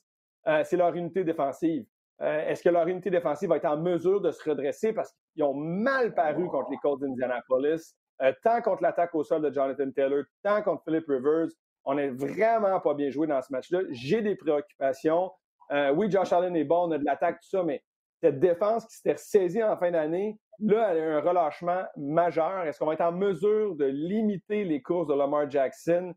[0.47, 1.85] euh, c'est leur unité défensive.
[2.21, 5.43] Euh, est-ce que leur unité défensive va être en mesure de se redresser parce qu'ils
[5.43, 9.91] ont mal paru contre les Colts d'Indianapolis, euh, tant contre l'attaque au sol de Jonathan
[9.91, 11.49] Taylor, tant contre Philip Rivers.
[11.85, 13.81] On n'est vraiment pas bien joué dans ce match-là.
[13.91, 15.31] J'ai des préoccupations.
[15.71, 17.83] Euh, oui, Josh Allen est bon, on a de l'attaque, tout ça, mais
[18.21, 22.63] cette défense qui s'était saisie en fin d'année, là, elle a un relâchement majeur.
[22.63, 26.15] Est-ce qu'on va être en mesure de limiter les courses de Lamar Jackson,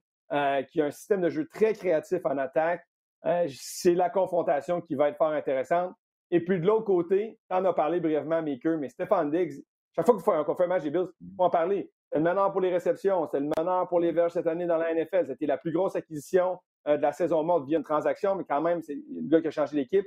[0.68, 2.82] qui a un système de jeu très créatif en attaque?
[3.22, 5.94] Hein, c'est la confrontation qui va être fort intéressante.
[6.30, 9.62] Et puis de l'autre côté, en as parlé brièvement, Maker, mais Stéphane Diggs,
[9.94, 11.90] chaque fois qu'on fait un match des Bills, il faut en parler.
[12.11, 14.76] C'est le meneur pour les réceptions, c'est le meneur pour les verges cette année dans
[14.76, 15.26] la NFL.
[15.26, 18.61] C'était la plus grosse acquisition euh, de la saison morte via une transaction, mais quand
[18.61, 20.06] même, c'est le gars qui a changé l'équipe.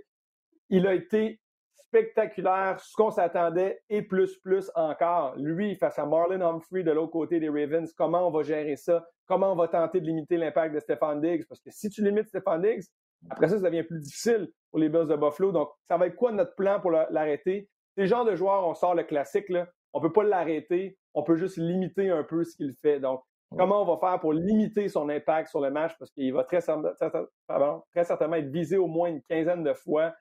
[0.70, 1.40] Il a été
[1.76, 5.36] spectaculaire, ce qu'on s'attendait, et plus, plus encore.
[5.38, 9.06] Lui, face à Marlon Humphrey de l'autre côté des Ravens, comment on va gérer ça?
[9.28, 11.46] Comment on va tenter de limiter l'impact de Stéphane Diggs?
[11.48, 12.84] Parce que si tu limites Stéphane Diggs,
[13.30, 15.52] après ça, ça devient plus difficile pour les Bills de Buffalo.
[15.52, 17.70] Donc, ça va être quoi notre plan pour l'arrêter?
[17.96, 19.68] C'est le genre de joueur, on sort le classique, là.
[19.94, 23.00] on ne peut pas l'arrêter, on peut juste limiter un peu ce qu'il fait.
[23.00, 23.22] Donc,
[23.56, 25.94] comment on va faire pour limiter son impact sur le match?
[26.00, 30.14] Parce qu'il va très, très certainement être visé au moins une quinzaine de fois.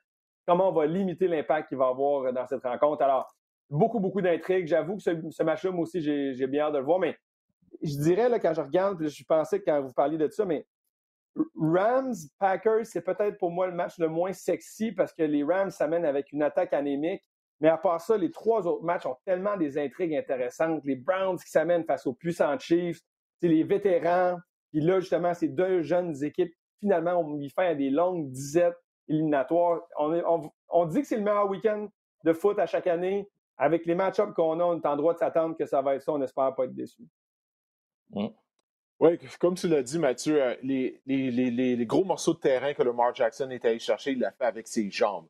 [0.45, 3.01] Comment on va limiter l'impact qu'il va avoir dans cette rencontre?
[3.01, 3.27] Alors,
[3.69, 4.67] beaucoup, beaucoup d'intrigues.
[4.67, 7.17] J'avoue que ce, match-là, moi aussi, j'ai bien hâte de le voir, mais
[7.81, 10.65] je dirais, là, quand je regarde, je pensais quand vous parliez de ça, mais
[11.55, 15.71] Rams, Packers, c'est peut-être pour moi le match le moins sexy parce que les Rams
[15.71, 17.23] s'amènent avec une attaque anémique.
[17.59, 20.81] Mais à part ça, les trois autres matchs ont tellement des intrigues intéressantes.
[20.83, 22.99] Les Browns qui s'amènent face aux puissants Chiefs,
[23.41, 24.37] les vétérans.
[24.71, 29.81] Puis là, justement, ces deux jeunes équipes, finalement, ont mis fin des longues disettes éliminatoires.
[29.97, 31.87] On, dit que c'est le meilleur week-end
[32.23, 33.29] de foot à chaque année.
[33.57, 36.01] Avec les match-ups qu'on a, on est en droit de s'attendre que ça va être
[36.01, 36.11] ça.
[36.11, 37.03] On espère pas être déçu.
[38.11, 38.27] Mmh.
[38.99, 43.49] Oui, comme tu l'as dit, Mathieu, euh, les, gros morceaux de terrain que Lamar Jackson
[43.49, 45.27] est allé chercher, il l'a fait avec ses jambes?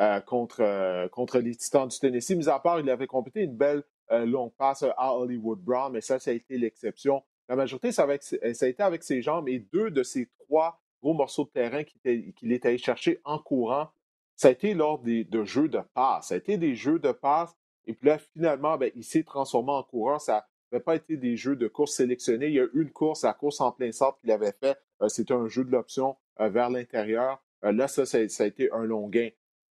[0.00, 2.36] Euh, contre, euh, contre les Titans du Tennessee.
[2.36, 6.18] Mis à part, il avait complété une belle longue passe à Hollywood Brown, mais ça,
[6.18, 7.22] ça a été l'exception.
[7.48, 11.44] La majorité, ça, a été avec ses jambes et deux de ces trois gros morceaux
[11.44, 13.88] de terrain qu'il est allé chercher en courant,
[14.36, 16.28] ça a été lors de jeux de passe.
[16.28, 17.56] Ça a été des jeux de passe.
[17.86, 20.18] Et puis là, finalement, ben, il s'est transformé en courant.
[20.18, 22.46] Ça n'avait pas été des jeux de course sélectionnés.
[22.46, 24.78] Il y a une course, la course en plein centre qu'il avait fait.
[25.02, 27.42] Euh, c'était un jeu de l'option euh, vers l'intérieur.
[27.64, 29.28] Euh, là, ça, ça, a été un long gain.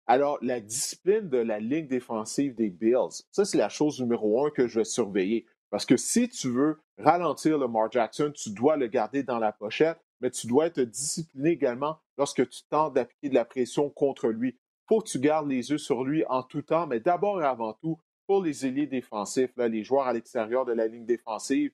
[0.07, 4.49] Alors, la discipline de la ligne défensive des Bills, ça, c'est la chose numéro un
[4.49, 5.45] que je vais surveiller.
[5.69, 9.51] Parce que si tu veux ralentir le Mar Jackson, tu dois le garder dans la
[9.51, 14.29] pochette, mais tu dois être discipliné également lorsque tu tentes d'appliquer de la pression contre
[14.29, 14.57] lui.
[14.87, 17.73] Faut que tu gardes les yeux sur lui en tout temps, mais d'abord et avant
[17.73, 21.71] tout, pour les ailiers défensifs, les joueurs à l'extérieur de la ligne défensive,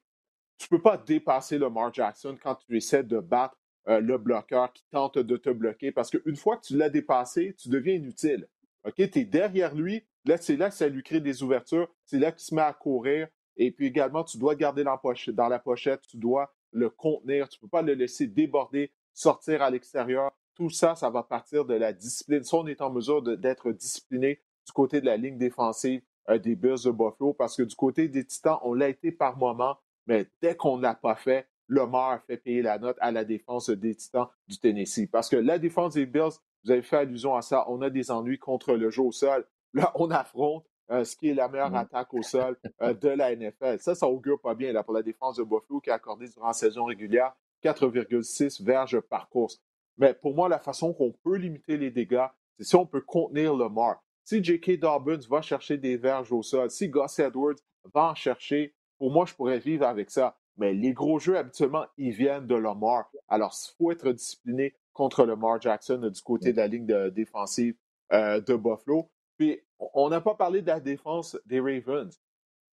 [0.58, 3.58] tu ne peux pas dépasser Lamar Jackson quand tu essaies de battre
[3.90, 7.56] euh, le bloqueur qui tente de te bloquer parce qu'une fois que tu l'as dépassé,
[7.58, 8.48] tu deviens inutile.
[8.96, 12.32] Tu es derrière lui, là, c'est là que ça lui crée des ouvertures, c'est là
[12.32, 13.28] qu'il se met à courir.
[13.58, 17.62] Et puis également, tu dois garder dans, la pochette, tu dois le contenir, tu ne
[17.62, 20.32] peux pas le laisser déborder, sortir à l'extérieur.
[20.56, 22.44] Tout ça, ça va partir de la discipline.
[22.44, 26.84] Si on est en mesure d'être discipliné du côté de la ligne défensive, des Bills
[26.86, 30.56] de Buffalo parce que du côté des Titans, on l'a été par moment, mais dès
[30.56, 34.28] qu'on ne l'a pas fait, Lamar fait payer la note à la défense des Titans
[34.48, 35.08] du Tennessee.
[35.12, 36.32] Parce que la défense des Bills,
[36.64, 39.46] vous avez fait allusion à ça, on a des ennuis contre le jeu au sol.
[39.74, 41.76] Là, on affronte euh, ce qui est la meilleure mm.
[41.76, 43.80] attaque au sol euh, de la NFL.
[43.80, 46.48] Ça, ça augure pas bien là, pour la défense de Buffalo qui a accordé durant
[46.48, 47.34] la saison régulière
[47.64, 49.62] 4,6 verges par course.
[49.98, 53.56] Mais pour moi, la façon qu'on peut limiter les dégâts, c'est si on peut contenir
[53.56, 54.04] Lamar.
[54.24, 54.80] Si J.K.
[54.80, 57.56] Dobbins va chercher des verges au sol, si Gus Edwards
[57.94, 60.38] va en chercher, pour moi, je pourrais vivre avec ça.
[60.58, 63.10] Mais les gros jeux, habituellement, ils viennent de Lamar.
[63.28, 67.76] Alors, il faut être discipliné contre Lamar Jackson du côté de la ligne défensive
[68.14, 69.10] euh, de Buffalo.
[69.38, 69.60] Puis,
[69.94, 72.18] on n'a pas parlé de la défense des Ravens.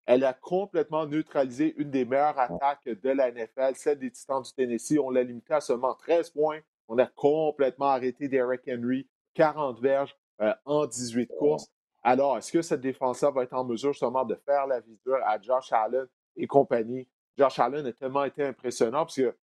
[0.06, 4.52] Elle a complètement neutralisé une des meilleures attaques de la NFL, celle des Titans du
[4.52, 4.98] Tennessee.
[4.98, 6.60] On l'a limité à seulement 13 points.
[6.88, 10.16] On a complètement arrêté Derek Henry, 40 verges.
[10.40, 11.70] Euh, en 18 courses.
[12.02, 15.38] Alors, est-ce que cette défense-là va être en mesure justement de faire la visite à
[15.40, 17.06] Josh Allen et compagnie?
[17.36, 19.36] Josh Allen a tellement été impressionnant parce que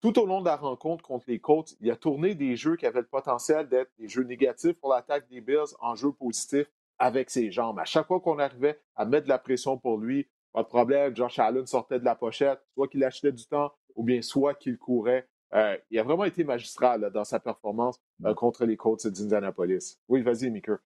[0.00, 2.86] tout au long de la rencontre contre les Colts, il a tourné des jeux qui
[2.86, 7.30] avaient le potentiel d'être des jeux négatifs pour l'attaque des Bills en jeux positifs avec
[7.30, 7.80] ses jambes.
[7.80, 11.16] À chaque fois qu'on arrivait à mettre de la pression pour lui, pas de problème,
[11.16, 14.78] Josh Allen sortait de la pochette, soit qu'il achetait du temps ou bien soit qu'il
[14.78, 18.34] courait euh, il a vraiment été magistral dans sa performance euh, mm.
[18.34, 19.98] contre les Colts d'Indianapolis.
[20.08, 20.78] Oui, vas-y, Miker.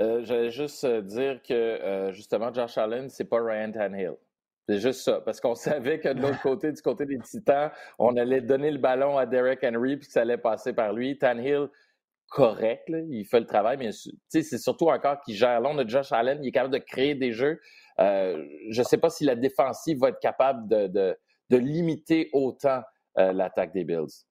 [0.00, 4.16] Euh, J'allais juste dire que justement, Josh Allen, c'est pas Ryan Tannehill.
[4.68, 8.16] C'est juste ça, parce qu'on savait que de l'autre côté, du côté des Titans, on
[8.16, 11.18] allait donner le ballon à Derek Henry puis que ça allait passer par lui.
[11.18, 11.68] Tannehill,
[12.28, 13.90] correct, il fait le travail, mais
[14.28, 15.60] c'est surtout encore qu'il gère.
[15.60, 17.60] Là, on a Josh Allen, il est capable de créer des jeux.
[17.98, 21.16] je ne sais pas si la défensive va être capable de,
[21.50, 22.82] de limiter autant
[23.18, 24.24] euh, l'attaque des Bills.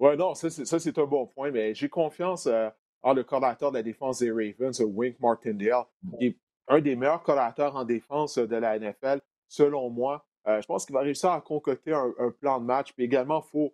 [0.00, 2.68] Oui, non, ça, c'est un bon point, mais j'ai confiance euh,
[3.02, 5.84] en le coordinateur de la défense des Ravens, Wink Martindale,
[6.18, 10.26] qui est un des meilleurs coordinateurs en défense de la NFL, selon moi.
[10.48, 12.92] Euh, je pense qu'il va réussir à concocter un, plan de match.
[12.94, 13.72] Puis également, il faut,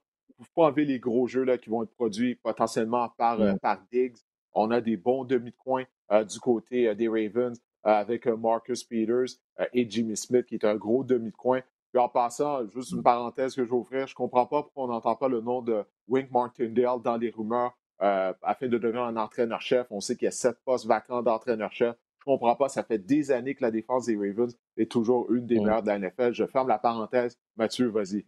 [0.54, 4.16] faut enlever les gros jeux là, qui vont être produits potentiellement par, par Diggs.
[4.52, 5.84] On a des bons demi-coins
[6.28, 9.38] du côté des Ravens avec Marcus Peters
[9.72, 11.62] et Jimmy Smith, qui est un gros demi-coin.
[11.92, 14.84] Puis en passant, juste une parenthèse que je vais ouvrir, je ne comprends pas pourquoi
[14.84, 19.02] on n'entend pas le nom de Wink Martindale dans les rumeurs euh, afin de devenir
[19.02, 19.86] un entraîneur-chef.
[19.90, 21.96] On sait qu'il y a sept postes vacants d'entraîneur-chef.
[22.18, 25.32] Je ne comprends pas, ça fait des années que la défense des Ravens est toujours
[25.32, 26.32] une des meilleures de la NFL.
[26.32, 27.38] Je ferme la parenthèse.
[27.56, 28.26] Mathieu, vas-y.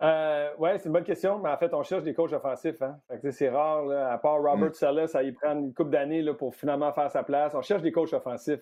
[0.00, 2.80] Euh, oui, c'est une bonne question, mais en fait, on cherche des coachs offensifs.
[2.82, 3.00] Hein?
[3.32, 5.06] C'est rare, à part Robert mm.
[5.08, 7.52] ça y prend une couple d'années pour finalement faire sa place.
[7.54, 8.60] On cherche des coachs offensifs.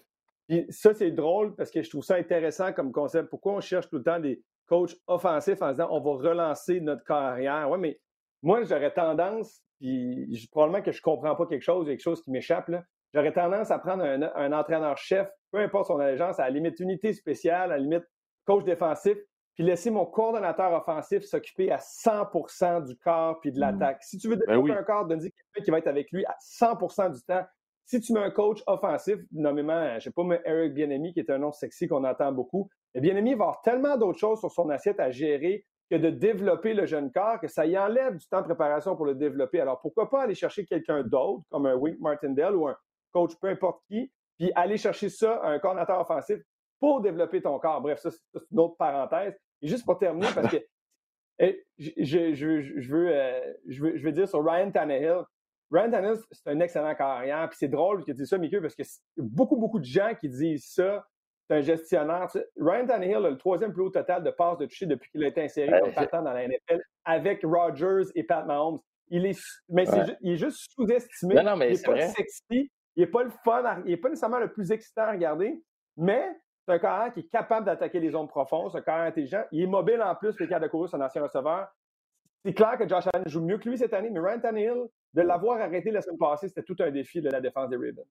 [0.49, 3.29] Puis ça, c'est drôle parce que je trouve ça intéressant comme concept.
[3.31, 7.05] Pourquoi on cherche tout le temps des coachs offensifs en disant on va relancer notre
[7.05, 7.69] carrière?
[7.71, 8.01] Oui, mais
[8.43, 12.31] moi, j'aurais tendance, puis probablement que je ne comprends pas quelque chose, quelque chose qui
[12.31, 12.71] m'échappe,
[13.13, 17.73] j'aurais tendance à prendre un, entraîneur-chef, peu importe son allégeance, à la limite unité spéciale,
[17.73, 18.05] à la limite
[18.45, 19.19] coach défensif,
[19.55, 23.61] puis laisser mon coordonnateur offensif s'occuper à 100% du corps puis de mmh.
[23.61, 24.03] l'attaque.
[24.03, 26.37] Si tu veux ben développer un corps, donne quelqu'un qui va être avec lui à
[26.41, 27.45] 100% du temps.
[27.87, 31.21] Si tu mets un coach offensif, nommément, je ne sais pas, mais Eric Bienemi, qui
[31.21, 34.69] est un nom sexy qu'on entend beaucoup, Bienemi va avoir tellement d'autres choses sur son
[34.71, 38.41] assiette à gérer que de développer le jeune corps, que ça y enlève du temps
[38.41, 39.61] de préparation pour le développer.
[39.61, 42.77] Alors, pourquoi pas aller chercher quelqu'un d'autre, comme un Wink Martindale ou un
[43.13, 46.39] coach, peu importe qui, puis aller chercher ça, un coordinateur offensif,
[46.81, 47.81] pour développer ton corps.
[47.81, 49.39] Bref, ça, c'est une autre parenthèse.
[49.63, 50.57] Et juste pour terminer, parce que
[51.79, 55.23] je, je, veux, euh, je, veux, je veux dire sur Ryan Tannehill,
[55.71, 57.49] Ryan Tannehill, c'est un excellent carrière.
[57.49, 58.83] Puis c'est drôle que tu dises ça, Mickey, parce que
[59.17, 61.07] beaucoup, beaucoup de gens qui disent ça.
[61.49, 62.29] C'est un gestionnaire.
[62.57, 65.29] Ryan Tannehill a le troisième plus haut total de passes de toucher depuis qu'il a
[65.29, 68.81] été inséré comme partant dans la NFL avec Rodgers et Pat Mahomes.
[69.09, 69.85] Il est, mais
[70.23, 71.37] il est juste sous-estimé.
[71.37, 72.71] Non, non, mais il n'est pas sexy.
[72.97, 73.63] Il n'est pas le fun.
[73.85, 75.63] il n'est pas nécessairement le plus excitant à regarder.
[75.97, 78.73] Mais c'est un carrière qui est capable d'attaquer les zones profondes.
[78.73, 79.45] C'est un carrière intelligent.
[79.53, 81.69] Il est mobile en plus, les cas de courir, un ancien receveur.
[82.45, 85.23] C'est clair que Josh Allen joue mieux que lui cette année, mais Ryan Tannehill, de
[85.23, 88.05] l'avoir arrêté la semaine passée, c'était tout un défi de la défense des Ravens.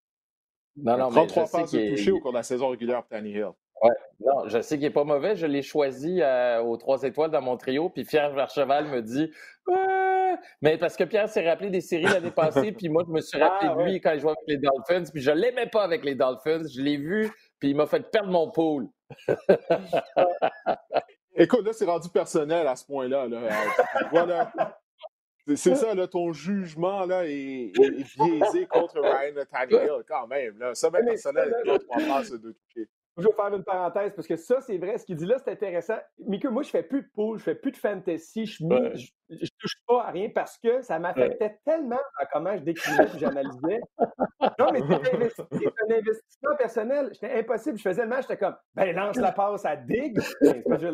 [0.77, 3.51] Non, non, 33 passes de toucher au cours de la saison régulière pour Tannehill.
[3.81, 3.91] Ouais.
[4.19, 5.35] Non, je sais qu'il n'est pas mauvais.
[5.35, 7.89] Je l'ai choisi euh, aux trois étoiles dans mon trio.
[7.89, 9.31] Puis Pierre Vercheval me dit
[10.61, 12.71] Mais parce que Pierre s'est rappelé des séries l'année passée.
[12.71, 15.11] puis moi, je me suis rappelé ah, de lui quand il jouait avec les Dolphins.
[15.11, 16.63] Puis je ne l'aimais pas avec les Dolphins.
[16.73, 17.31] Je l'ai vu.
[17.59, 18.87] Puis il m'a fait perdre mon pool.
[21.37, 23.27] Écoute, là, c'est rendu personnel à ce point-là.
[23.27, 23.41] Là.
[24.11, 24.51] voilà.
[25.55, 30.57] C'est ça, là, ton jugement là, est, biaisé contre Ryan Tannehill quand même.
[30.57, 30.73] Là.
[30.73, 32.89] Ça, même personnel, trois passes de toucher.
[33.17, 34.97] Je vais faire une parenthèse parce que ça, c'est vrai.
[34.97, 35.95] Ce qu'il dit là, c'est intéressant.
[36.19, 39.75] Mickey, moi, je fais plus de pool, je fais plus de fantasy, je, ne touche
[39.87, 43.79] pas à rien parce que ça m'affectait tellement dans comment je décrivais et j'analysais.
[44.59, 47.09] Non, mais c'est un, investissement personnel.
[47.13, 47.77] J'étais impossible.
[47.77, 50.19] Je faisais le match, j'étais comme, ben, lance la passe à Dig.
[50.41, 50.87] Ben, je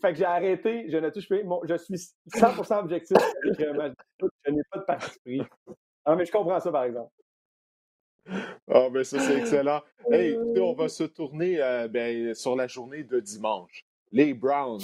[0.00, 1.44] fait que j'ai arrêté, je ne touche plus.
[1.68, 1.94] je suis
[2.34, 3.16] 100% objectif.
[3.58, 5.42] Je n'ai pas de parti pris.
[6.04, 7.10] Ah, mais je comprends ça, par exemple.
[8.68, 9.82] Ah, ben ça, c'est excellent.
[10.10, 13.84] Hey, écoutez, on va se tourner euh, ben, sur la journée de dimanche.
[14.12, 14.80] Les Browns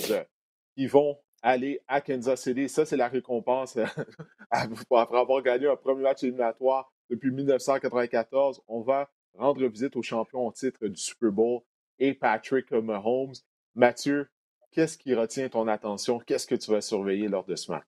[0.77, 2.69] qui vont aller à Kansas City.
[2.69, 3.77] Ça, c'est la récompense
[4.51, 8.63] après avoir gagné un premier match éliminatoire depuis 1994.
[8.69, 11.61] On va rendre visite au champion en titre du Super Bowl
[11.99, 13.35] et Patrick Mahomes.
[13.75, 14.29] Mathieu,
[14.73, 16.19] qu'est-ce qui retient ton attention?
[16.19, 17.85] Qu'est-ce que tu vas surveiller lors de ce match?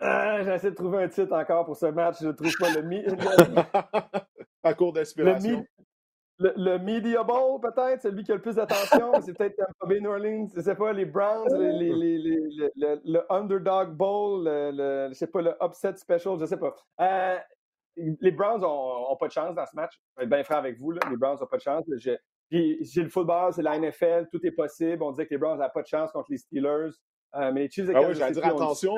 [0.00, 2.16] Ah, J'essaie de trouver un titre encore pour ce match.
[2.20, 2.82] Je ne trouve pas le,
[4.64, 5.64] à court d'inspiration.
[6.38, 9.12] Le, Media Bowl, peut-être, celui qui a le plus d'attention.
[9.24, 15.08] c'est peut-être Tampa Bay New Orleans, je sais pas, les Browns, le, Underdog Bowl, le,
[15.10, 16.74] je sais pas, le Upset Special, je sais pas.
[17.00, 17.38] Euh,
[17.96, 19.92] les Browns n'ont pas de chance dans ce match.
[20.16, 21.84] Je vais être bien franc avec vous, les Browns n'ont pas de chance.
[22.52, 25.02] J'ai le football, c'est la NFL, tout est possible.
[25.02, 26.90] On disait que les Browns n'ont pas de chance contre les Steelers.
[27.34, 28.94] Euh, mais les Chiefs ah oui, j'allais dire attention.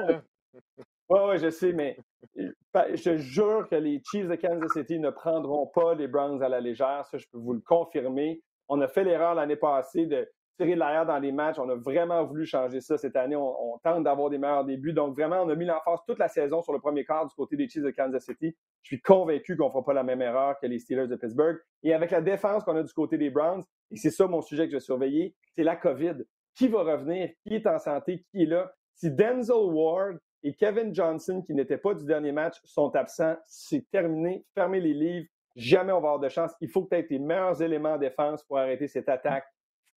[1.08, 1.96] Oui, ouais, je sais, mais
[2.34, 6.48] je te jure que les Chiefs de Kansas City ne prendront pas les Browns à
[6.48, 7.06] la légère.
[7.06, 8.42] Ça, je peux vous le confirmer.
[8.68, 11.58] On a fait l'erreur l'année passée de tirer de dans les matchs.
[11.58, 13.36] On a vraiment voulu changer ça cette année.
[13.36, 14.92] On, tente d'avoir des meilleurs débuts.
[14.92, 17.56] Donc, vraiment, on a mis l'emphase toute la saison sur le premier quart du côté
[17.56, 18.56] des Chiefs de Kansas City.
[18.82, 21.58] Je suis convaincu qu'on ne fera pas la même erreur que les Steelers de Pittsburgh.
[21.82, 24.64] Et avec la défense qu'on a du côté des Browns, et c'est ça mon sujet
[24.64, 26.24] que je vais surveiller, c'est la COVID.
[26.54, 27.30] Qui va revenir?
[27.46, 28.24] Qui est en santé?
[28.30, 28.72] Qui est là?
[28.94, 33.36] Si Denzel Ward et Kevin Johnson, qui n'était pas du dernier match, sont absents.
[33.46, 34.44] C'est terminé.
[34.54, 35.26] Fermez les livres.
[35.56, 36.52] Jamais on va avoir de chance.
[36.60, 39.44] Il faut que tu aies tes meilleurs éléments en défense pour arrêter cette attaque.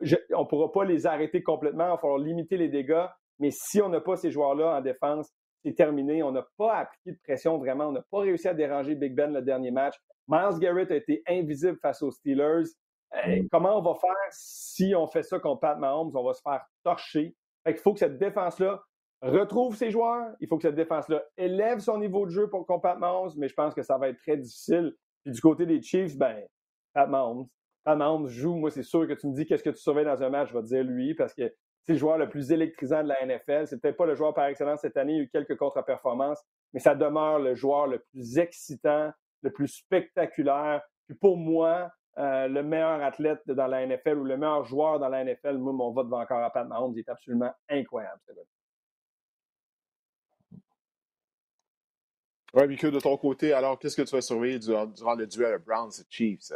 [0.01, 1.85] On ne pourra pas les arrêter complètement.
[1.85, 3.05] Il va falloir limiter les dégâts.
[3.39, 5.31] Mais si on n'a pas ces joueurs-là en défense,
[5.63, 6.23] c'est terminé.
[6.23, 7.87] On n'a pas appliqué de pression vraiment.
[7.87, 9.95] On n'a pas réussi à déranger Big Ben le dernier match.
[10.27, 12.65] Miles Garrett a été invisible face aux Steelers.
[13.25, 13.47] Mm.
[13.49, 16.11] comment on va faire si on fait ça contre Pat Mahomes?
[16.13, 17.35] On va se faire torcher.
[17.65, 18.81] il faut que cette défense-là
[19.21, 20.35] retrouve ses joueurs.
[20.39, 23.47] Il faut que cette défense-là élève son niveau de jeu pour qu'on Pat Mahomes, mais
[23.47, 24.93] je pense que ça va être très difficile.
[25.23, 26.43] Puis du côté des Chiefs, ben,
[26.93, 27.47] Pat Mahomes.
[27.95, 28.55] Mahomes joue.
[28.55, 30.53] Moi, c'est sûr que tu me dis qu'est-ce que tu surveilles dans un match, je
[30.53, 33.67] vais te dire lui, parce que c'est le joueur le plus électrisant de la NFL.
[33.67, 35.13] C'est peut-être pas le joueur par excellence cette année.
[35.13, 39.11] Il y a eu quelques contre-performances, mais ça demeure le joueur le plus excitant,
[39.41, 40.81] le plus spectaculaire.
[41.07, 45.07] Puis pour moi, euh, le meilleur athlète dans la NFL ou le meilleur joueur dans
[45.07, 46.93] la NFL, moi, mon vote va encore à Pat Mahomes.
[46.95, 48.19] Il est absolument incroyable.
[52.57, 56.53] Oui, Michael, de ton côté, alors, qu'est-ce que tu vas surveiller durant, le duel Browns-Chiefs?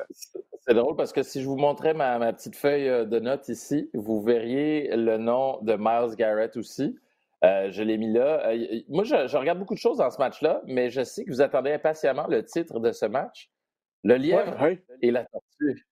[0.61, 3.87] C'est drôle parce que si je vous montrais ma, petite feuille euh, de notes ici,
[3.93, 6.97] vous verriez le nom de Miles Garrett aussi.
[7.43, 8.49] Euh, je l'ai mis là.
[8.49, 11.41] Euh, moi, je, regarde beaucoup de choses dans ce match-là, mais je sais que vous
[11.41, 13.51] attendez impatiemment le titre de ce match.
[14.03, 14.57] Le lièvre
[15.03, 15.87] et la tortue.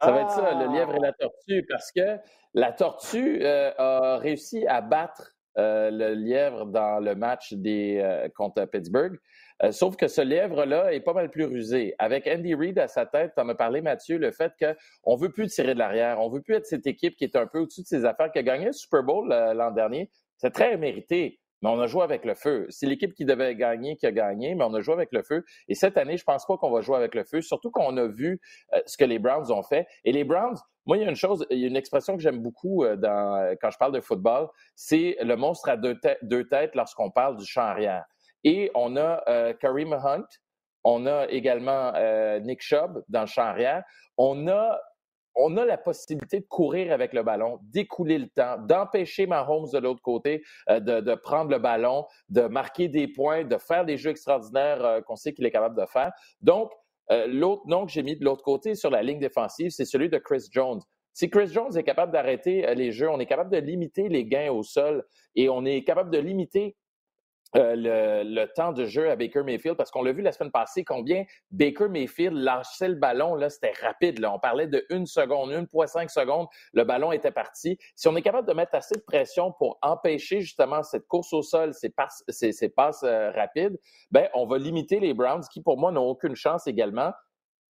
[0.00, 2.16] Ça va être ça, le lièvre et la tortue, parce que
[2.54, 8.64] la tortue euh, a réussi à battre le lièvre dans le match des, euh, contre
[8.64, 9.18] Pittsburgh.
[9.70, 11.94] sauf que ce lièvre-là est pas mal plus rusé.
[11.98, 15.30] Avec Andy Reid à sa tête, tu en as parlé, Mathieu, le fait qu'on veut
[15.30, 16.20] plus tirer de l'arrière.
[16.20, 18.38] On veut plus être cette équipe qui est un peu au-dessus de ses affaires, qui
[18.38, 20.10] a gagné le Super Bowl l'an dernier.
[20.36, 22.66] C'est très mérité mais on a joué avec le feu.
[22.70, 25.44] C'est l'équipe qui devait gagner qui a gagné, mais on a joué avec le feu.
[25.68, 28.06] Et cette année, je pense pas qu'on va jouer avec le feu, surtout qu'on a
[28.06, 28.40] vu
[28.74, 29.86] euh, ce que les Browns ont fait.
[30.04, 30.56] Et les Browns,
[30.86, 32.96] moi, il y a une chose, il y a une expression que j'aime beaucoup euh,
[32.96, 35.98] dans, quand je parle de football, c'est le monstre à deux,
[36.48, 38.04] têtes lorsqu'on parle du champ arrière.
[38.44, 40.26] Et on a euh, Kareem Hunt,
[40.84, 41.92] on a également
[42.40, 43.84] Nick Chubb dans le champ arrière.
[44.18, 44.80] On a
[45.34, 49.78] on a la possibilité de courir avec le ballon, d'écouler le temps, d'empêcher Mahomes de
[49.78, 54.10] l'autre côté euh, de, prendre le ballon, de marquer des points, de faire des jeux
[54.10, 56.12] extraordinaires euh, qu'on sait qu'il est capable de faire.
[56.40, 56.70] Donc,
[57.10, 60.08] euh, l'autre nom que j'ai mis de l'autre côté sur la ligne défensive, c'est celui
[60.08, 60.80] de Chris Jones.
[61.14, 64.50] Si Chris Jones est capable d'arrêter les jeux, on est capable de limiter les gains
[64.50, 65.04] au sol
[65.34, 66.74] et on est capable de limiter
[67.54, 70.84] euh, le, temps de jeu à Baker Mayfield parce qu'on l'a vu la semaine passée
[70.84, 74.32] combien Baker Mayfield lâchait le ballon là c'était rapide là.
[74.32, 77.78] On parlait de une seconde 1,5 secondes le ballon était parti.
[77.94, 81.42] Si on est capable de mettre assez de pression pour empêcher justement cette course au
[81.42, 83.78] sol ces passes euh, rapides
[84.10, 87.12] ben on va limiter les Browns qui pour moi n'ont aucune chance également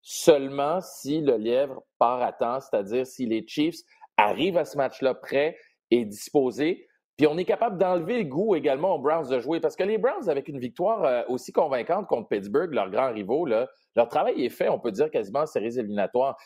[0.02, 3.82] seulement si le lièvre part à temps c'est-à-dire si les Chiefs
[4.18, 5.56] arrivent à ce match-là prêt
[5.92, 6.87] et disposés
[7.18, 9.98] puis on est capable d'enlever le goût également aux Browns de jouer parce que les
[9.98, 14.46] Browns, avec une victoire euh, aussi convaincante contre Pittsburgh, leurs grands rivaux, là, leur travail
[14.46, 15.74] est fait, on peut dire quasiment en séries.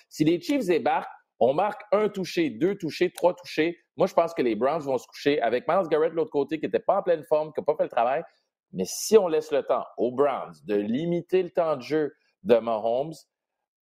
[0.07, 1.09] Si les Chiefs débarquent,
[1.41, 3.77] on marque un touché, deux touchés, trois touchés.
[3.97, 6.59] Moi, je pense que les Browns vont se coucher avec Miles Garrett de l'autre côté
[6.59, 8.23] qui n'était pas en pleine forme, qui n'a pas fait le travail.
[8.71, 12.13] Mais si on laisse le temps aux Browns de limiter le temps de jeu
[12.43, 13.13] de Mahomes,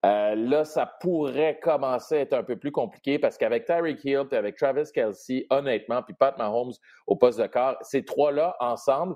[0.05, 4.27] euh, là, ça pourrait commencer à être un peu plus compliqué parce qu'avec Tyreek Hill
[4.31, 6.71] avec Travis Kelsey, honnêtement, puis Pat Mahomes
[7.05, 9.15] au poste de quart, ces trois-là ensemble,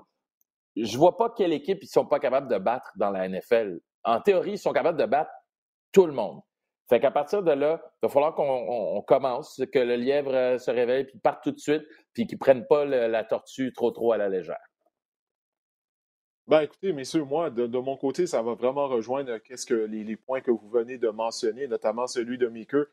[0.76, 3.80] je vois pas quelle équipe ils sont pas capables de battre dans la NFL.
[4.02, 5.30] En théorie, ils sont capables de battre
[5.92, 6.40] tout le monde.
[6.90, 10.70] Fait qu'à partir de là, il va falloir qu'on commence, que le lièvre euh, se
[10.70, 14.18] réveille puis parte tout de suite, puis qu'ils prennent pas la tortue trop trop à
[14.18, 14.60] la légère.
[16.46, 20.14] Ben, écoutez, messieurs, moi, de, mon côté, ça va vraiment rejoindre euh, qu'est-ce que les,
[20.16, 22.84] points que vous venez de mentionner, notamment celui de Meeker.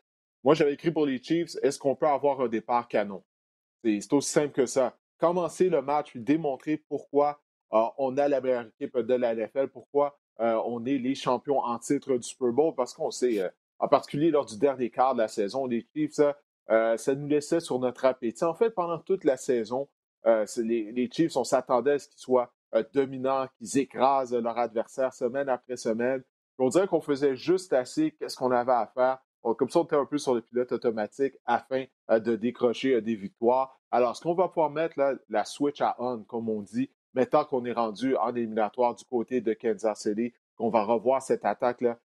[0.42, 3.22] Moi, j'avais écrit pour les Chiefs, est-ce qu'on peut avoir un départ canon?
[3.84, 4.96] C'est aussi simple que ça.
[5.18, 7.42] Commencer le match, démontrer pourquoi
[7.74, 11.58] euh, on a la meilleure équipe de la NFL, pourquoi euh, on est les champions
[11.58, 15.20] en titre du Super Bowl, parce qu'on sait, en particulier lors du dernier quart de
[15.20, 18.44] la saison, les Chiefs, ça, nous laissait sur notre appétit.
[18.44, 19.90] En fait, pendant toute la saison,
[20.24, 22.50] les, les Chiefs, on s'attendait à ce qu'ils soient
[22.94, 26.22] dominants, qu'ils écrasent leur adversaire semaine après semaine.
[26.58, 29.18] On dirait qu'on faisait juste assez qu'est-ce qu'on avait à faire.
[29.42, 33.00] comme ça, on était un peu sur le pilote automatique afin euh, de décrocher euh,
[33.00, 33.80] des victoires.
[33.90, 34.94] Alors, est-ce qu'on va pouvoir mettre
[35.28, 39.40] la switch à on, comme on dit, maintenant qu'on est rendu en éliminatoire du côté
[39.40, 41.98] de Kansas City, qu'on va revoir cette attaque-là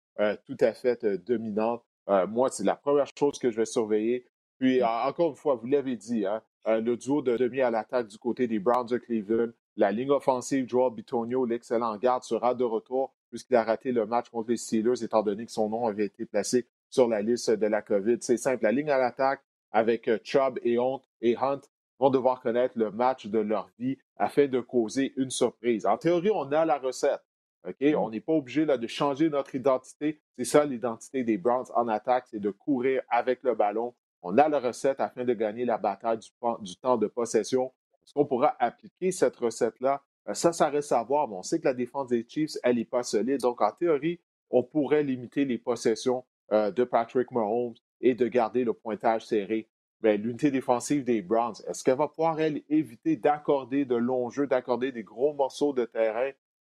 [0.47, 1.85] tout à fait dominante?
[2.29, 4.27] moi, c'est la première chose que je vais surveiller.
[4.59, 8.19] Puis, encore une fois, vous l'avez dit, hein, le duo de demi à l'attaque du
[8.19, 13.13] côté des Browns de Cleveland, la ligne offensive, Joel Bitonio, l'excellent garde, sera de retour
[13.29, 16.25] puisqu'il a raté le match contre les Steelers étant donné que son nom avait été
[16.25, 18.19] placé sur la liste de la COVID.
[18.21, 18.63] C'est simple.
[18.63, 21.61] La ligne à l'attaque avec euh, Chubb et Hunt, et Hunt
[21.99, 25.87] vont devoir connaître le match de leur vie afin de causer une surprise.
[25.87, 27.23] En théorie, on a la recette.
[27.67, 27.81] OK?
[27.81, 27.95] Mm.
[27.97, 30.21] On n'est pas obligé là, de changer notre identité.
[30.39, 33.95] C'est ça l'identité des Browns en attaque, c'est de courir avec le ballon.
[34.23, 36.19] On a la recette afin de gagner la bataille
[36.61, 37.73] du temps de possession.
[38.07, 40.03] Est-ce qu'on pourra appliquer cette recette-là?
[40.29, 42.77] Euh, ça, ça reste à voir, mais on sait que la défense des Chiefs, elle
[42.77, 43.41] n'est pas solide.
[43.41, 48.65] Donc, en théorie, on pourrait limiter les possessions euh, de Patrick Mahomes et de garder
[48.65, 49.69] le pointage serré.
[50.03, 52.39] Mais l'unité défensive des Browns, est-ce qu'elle va pouvoir,
[52.69, 56.31] éviter d'accorder de longs jeux, d'accorder des gros morceaux de terrain?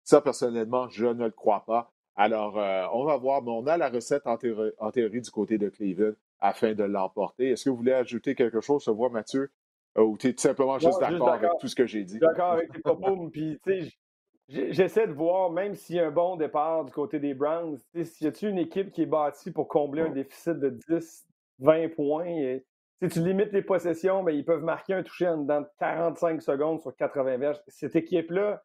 [0.05, 1.93] Ça, personnellement, je ne le crois pas.
[2.17, 5.69] Alors, euh, on va voir, mais on a la recette en, théorie, du côté de
[5.69, 7.51] Cleveland afin de l'emporter.
[7.51, 8.85] Est-ce que vous voulez ajouter quelque chose?
[8.85, 9.51] Je vois, Mathieu,
[9.97, 12.19] ou tu es tout simplement juste d'accord avec tout ce que j'ai dit?
[12.19, 13.29] D'accord avec tes propos.
[13.31, 13.93] Puis, tu sais,
[14.49, 18.27] j'essaie de voir, même s'il y a un bon départ du côté des Browns, y
[18.27, 21.27] a-t-il une équipe qui est bâtie pour combler un déficit de 10,
[21.59, 22.27] 20 points?
[22.27, 22.65] Et,
[23.01, 26.95] tu limites les possessions, mais ils peuvent marquer un toucher en dedans 45 secondes sur
[26.97, 27.61] 80 verges.
[27.69, 28.61] Cette équipe-là,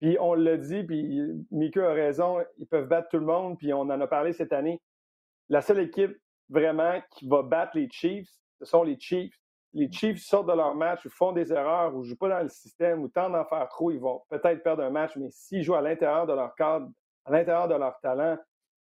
[0.00, 3.72] puis on l'a dit, puis Mika a raison, ils peuvent battre tout le monde, puis
[3.72, 4.80] on en a parlé cette année.
[5.48, 6.14] La seule équipe
[6.50, 9.34] vraiment qui va battre les Chiefs, ce sont les Chiefs
[9.74, 12.42] les Chiefs sortent de leur match ou font des erreurs ou ne jouent pas dans
[12.42, 15.62] le système ou tentent d'en faire trop, ils vont peut-être perdre un match, mais s'ils
[15.62, 16.88] jouent à l'intérieur de leur cadre,
[17.24, 18.36] à l'intérieur de leur talent,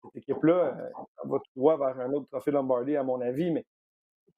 [0.03, 0.77] cette équipe-là
[1.23, 3.65] va tout droit vers un autre trophée Lombardi, à mon avis, mais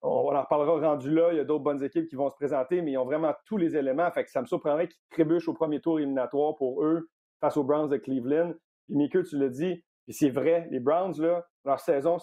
[0.01, 1.31] on, en reparlera rendu là.
[1.31, 3.57] Il y a d'autres bonnes équipes qui vont se présenter, mais ils ont vraiment tous
[3.57, 4.09] les éléments.
[4.11, 7.09] Fait que ça me surprendrait qu'ils trébuchent au premier tour éliminatoire pour eux
[7.41, 8.53] face aux Browns de Cleveland.
[8.85, 12.17] Puis Mickey, tu l'as dit, puis c'est vrai, les Browns, là, leur saison,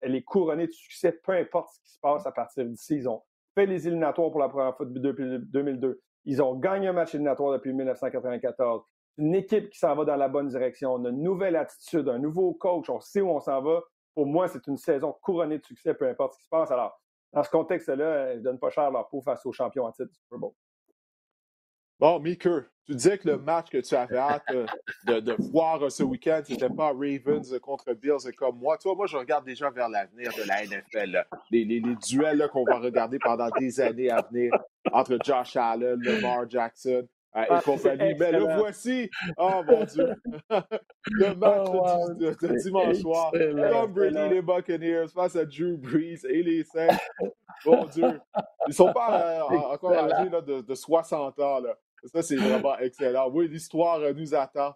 [0.00, 2.96] elle est couronnée de succès, peu importe ce qui se passe à partir d'ici.
[2.96, 3.22] Ils ont
[3.56, 6.00] fait les éliminatoires pour la première fois depuis 2002.
[6.26, 8.82] Ils ont gagné un match éliminatoire depuis 1994.
[9.18, 10.92] Une équipe qui s'en va dans la bonne direction.
[10.92, 12.90] On a une nouvelle attitude, un nouveau coach.
[12.90, 13.80] On sait où on s'en va.
[14.14, 16.70] Pour moi, c'est une saison couronnée de succès, peu importe ce qui se passe.
[16.70, 17.00] Alors,
[17.32, 20.10] dans ce contexte-là, ils ne donnent pas cher leur peau face aux champions à titre
[20.10, 20.52] du Super Bowl.
[21.98, 25.88] Bon, Meeker, tu disais que le match que tu avais hâte euh, de, voir euh,
[25.88, 28.76] ce week-end, c'était pas Ravens contre Bills comme moi.
[28.76, 31.24] Toi, moi, je regarde déjà vers l'avenir de la NFL.
[31.50, 34.52] Les, les, duels qu'on va regarder pendant des années à venir
[34.92, 38.14] entre Josh Allen, Lamar Jackson euh, et ah, compagnie.
[38.18, 39.10] Mais le voici.
[39.36, 40.14] Oh mon Dieu.
[41.10, 43.32] le match oh, de, dimanche soir.
[43.32, 46.96] Tom Brady, les Buccaneers face à Drew Brees et les Saints.
[47.64, 48.20] Mon Dieu.
[48.68, 51.60] Ils sont pas encore âgés de, de, 60 ans.
[51.60, 51.76] Là.
[52.04, 53.30] Ça, c'est vraiment excellent.
[53.30, 54.74] Oui, l'histoire euh, nous attend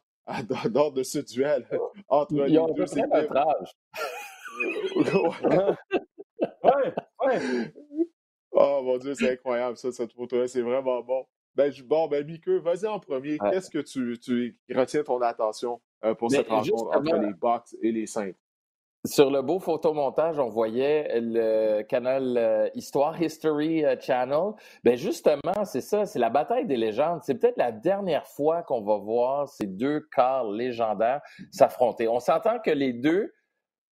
[0.73, 1.67] lors de ce duel
[2.09, 3.33] entre les deux équipes.
[6.65, 6.95] ouais,
[7.27, 7.75] ouais.
[8.53, 10.49] Oh mon Dieu, c'est incroyable ça, cette photo-là.
[10.49, 11.27] C'est vraiment bon.
[11.55, 13.39] Ben, bon, ben, Mickey, vas-y en premier.
[13.39, 17.93] Qu'est-ce que tu, tu retiens ton attention euh, pour cette rencontre entre les Bucks et
[17.93, 18.33] les Saints?
[19.07, 24.53] Sur le beau photomontage, on voyait le canal euh, Histoire History euh, Channel.
[24.85, 27.21] Ben justement, c'est ça, c'est la bataille des légendes.
[27.23, 32.09] C'est peut-être la dernière fois qu'on va voir ces deux corps légendaires s'affronter.
[32.09, 33.33] On s'entend que les deux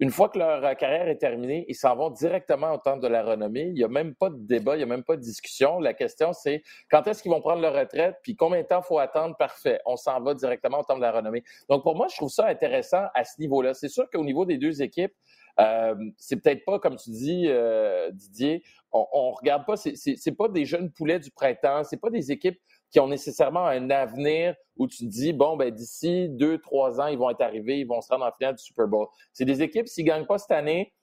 [0.01, 3.09] une fois que leur euh, carrière est terminée, ils s'en vont directement au temple de
[3.09, 3.66] la renommée.
[3.66, 5.80] Il n'y a même pas de débat, il n'y a même pas de discussion.
[5.80, 8.99] La question, c'est quand est-ce qu'ils vont prendre leur retraite, puis combien de temps faut
[8.99, 9.36] attendre?
[9.36, 9.80] Parfait.
[9.86, 11.42] On s'en va directement au temple de la renommée.
[11.68, 13.74] Donc, pour moi, je trouve ça intéressant à ce niveau-là.
[13.74, 15.14] C'est sûr qu'au niveau des deux équipes,
[15.61, 20.49] euh, c'est peut-être pas, comme tu dis, euh, Didier, on, on regarde pas, c'est pas
[20.49, 22.61] des jeunes poulets du printemps, c'est pas des équipes
[22.91, 27.07] qui ont nécessairement un avenir où tu te dis, bon, ben d'ici deux, trois ans,
[27.07, 29.07] ils vont être arrivés, ils vont se rendre en finale du Super Bowl.
[29.32, 30.95] C'est des équipes, s'ils ne gagnent pas cette année,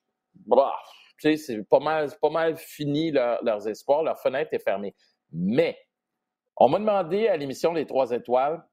[0.45, 0.73] bah,
[1.19, 4.95] c'est pas mal, pas mal fini leurs espoirs, leur fenêtre est fermée.
[5.31, 5.77] Mais,
[6.57, 8.63] on m'a demandé à l'émission Les Trois Étoiles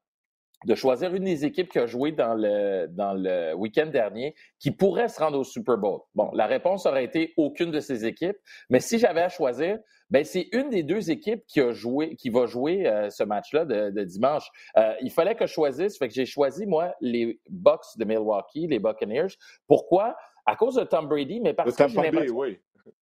[0.65, 4.71] de choisir une des équipes qui a joué dans le, dans le week-end dernier qui
[4.71, 5.99] pourrait se rendre au Super Bowl.
[6.15, 8.37] Bon, la réponse aurait été aucune de ces équipes,
[8.69, 12.29] mais si j'avais à choisir, ben c'est une des deux équipes qui a joué, qui
[12.29, 14.47] va jouer euh, ce match-là de, dimanche.
[14.77, 18.67] Euh, il fallait que je choisisse, fait que j'ai choisi moi les Bucks de Milwaukee,
[18.67, 19.35] les Buccaneers.
[19.67, 20.15] Pourquoi?
[20.45, 22.59] À cause de Tom Brady, mais parce que j'ai oui.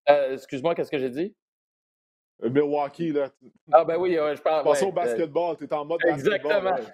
[0.10, 1.36] Euh, excuse-moi, qu'est-ce que j'ai dit?
[2.42, 3.30] Milwaukee, là.
[3.72, 4.64] Ah, ben oui, je parle.
[4.64, 6.76] Passons au basketball, tu es en mode Exactement.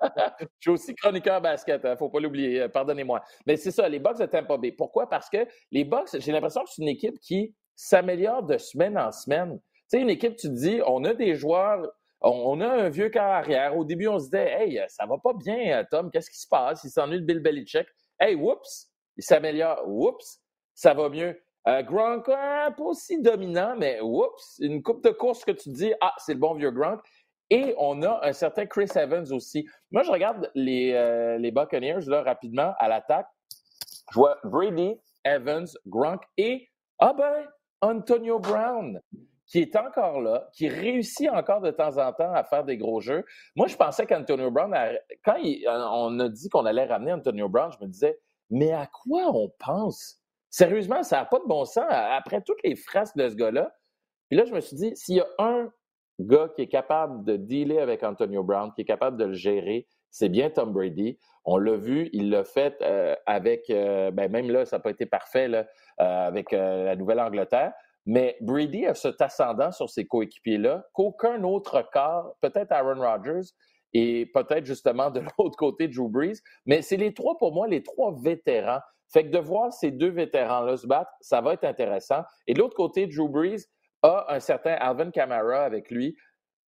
[0.40, 3.22] je suis aussi chroniqueur basket, il hein, ne faut pas l'oublier, pardonnez-moi.
[3.46, 4.72] Mais c'est ça, les Bucks de Tampa Bay.
[4.72, 5.08] Pourquoi?
[5.08, 9.12] Parce que les Bucks, j'ai l'impression que c'est une équipe qui s'améliore de semaine en
[9.12, 9.58] semaine.
[9.90, 11.86] Tu sais, une équipe, tu te dis, on a des joueurs,
[12.20, 13.76] on, a un vieux carrière.
[13.76, 16.84] Au début, on se disait, hey, ça va pas bien, Tom, qu'est-ce qui se passe?
[16.84, 17.86] Il s'ennuie de Bill Belichick.
[18.18, 19.82] Hey, whoops, il s'améliore.
[19.86, 20.40] Whoops,
[20.74, 21.40] ça va mieux.
[21.68, 26.14] Euh, Gronk, pas aussi dominant, mais whoops, une coupe de course que tu dis, ah,
[26.18, 27.00] c'est le bon vieux Gronk.
[27.50, 29.68] Et on a un certain Chris Evans aussi.
[29.90, 33.26] Moi, je regarde les, euh, les Buccaneers là, rapidement à l'attaque.
[34.12, 34.94] Je vois Brady,
[35.24, 37.46] Evans, Gronk et, ah ben,
[37.82, 39.00] Antonio Brown,
[39.46, 43.00] qui est encore là, qui réussit encore de temps en temps à faire des gros
[43.00, 43.24] jeux.
[43.56, 44.72] Moi, je pensais qu'Antonio Brown,
[45.24, 48.86] quand euh, on a dit qu'on allait ramener Antonio Brown, je me disais, mais à
[48.86, 50.19] quoi on pense?
[50.50, 51.86] Sérieusement, ça n'a pas de bon sens.
[51.88, 53.72] Après toutes les phrases de ce gars-là,
[54.28, 55.70] puis là, je me suis dit, s'il y a un
[56.20, 59.86] gars qui est capable de dealer avec Antonio Brown, qui est capable de le gérer,
[60.10, 61.18] c'est bien Tom Brady.
[61.44, 64.90] On l'a vu, il l'a fait euh, avec, euh, ben même là, ça n'a pas
[64.90, 65.64] été parfait euh,
[65.98, 67.72] avec la Nouvelle-Angleterre,
[68.06, 73.52] mais Brady a cet ascendant sur ses coéquipiers-là qu'aucun autre corps, peut-être Aaron Rodgers
[73.92, 77.82] et peut-être justement de l'autre côté Drew Brees, mais c'est les trois, pour moi, les
[77.82, 78.80] trois vétérans.
[79.12, 82.22] Fait que de voir ces deux vétérans-là se battre, ça va être intéressant.
[82.46, 83.64] Et de l'autre côté, Drew Brees
[84.02, 86.16] a un certain Alvin Kamara avec lui.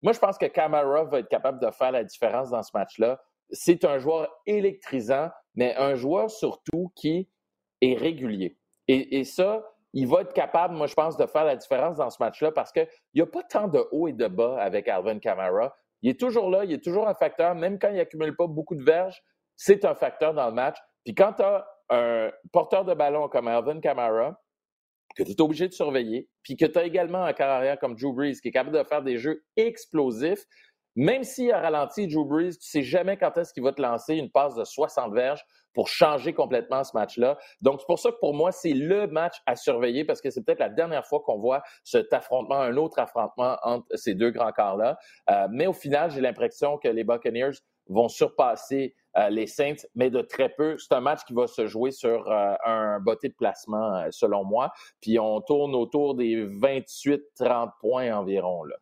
[0.03, 3.21] Moi, je pense que Kamara va être capable de faire la différence dans ce match-là
[3.53, 7.31] c'est un joueur électrisant, mais un joueur surtout qui
[7.81, 8.59] est régulier.
[8.89, 9.63] Et, ça,
[9.93, 12.73] il va être capable, moi, je pense, de faire la différence dans ce match-là parce
[12.73, 15.75] qu'il n'y a pas tant de haut et de bas avec Alvin Kamara.
[16.03, 18.75] Il est toujours là, il est toujours un facteur, même quand il n'accumule pas beaucoup
[18.75, 19.23] de verges,
[19.57, 20.77] c'est un facteur dans le match.
[21.05, 24.41] Puis quand tu as un porteur de ballon comme Alvin Kamara,
[25.15, 28.15] que tu es obligé de surveiller, puis que tu as également un carrière comme Drew
[28.15, 30.47] Brees qui est capable de faire des jeux explosifs,
[30.95, 34.15] Même s'il a ralenti Drew Brees, tu sais jamais quand est-ce qu'il va te lancer
[34.15, 37.39] une passe de 60 verges pour changer complètement ce match-là.
[37.63, 40.43] Donc, c'est pour ça que pour moi, c'est le match à surveiller parce que c'est
[40.43, 44.53] peut-être la dernière fois qu'on voit cet affrontement, un autre affrontement entre ces deux grands
[44.53, 44.99] corps-là.
[45.31, 47.53] Euh, mais au final, j'ai l'impression que les Buccaneers
[47.89, 50.77] vont surpasser euh, les Saints, mais de très peu.
[50.79, 54.73] C'est un match qui va se jouer sur euh, un botté de placement, selon moi.
[55.01, 58.65] Puis on tourne autour des 28-30 points environ.
[58.65, 58.77] Là.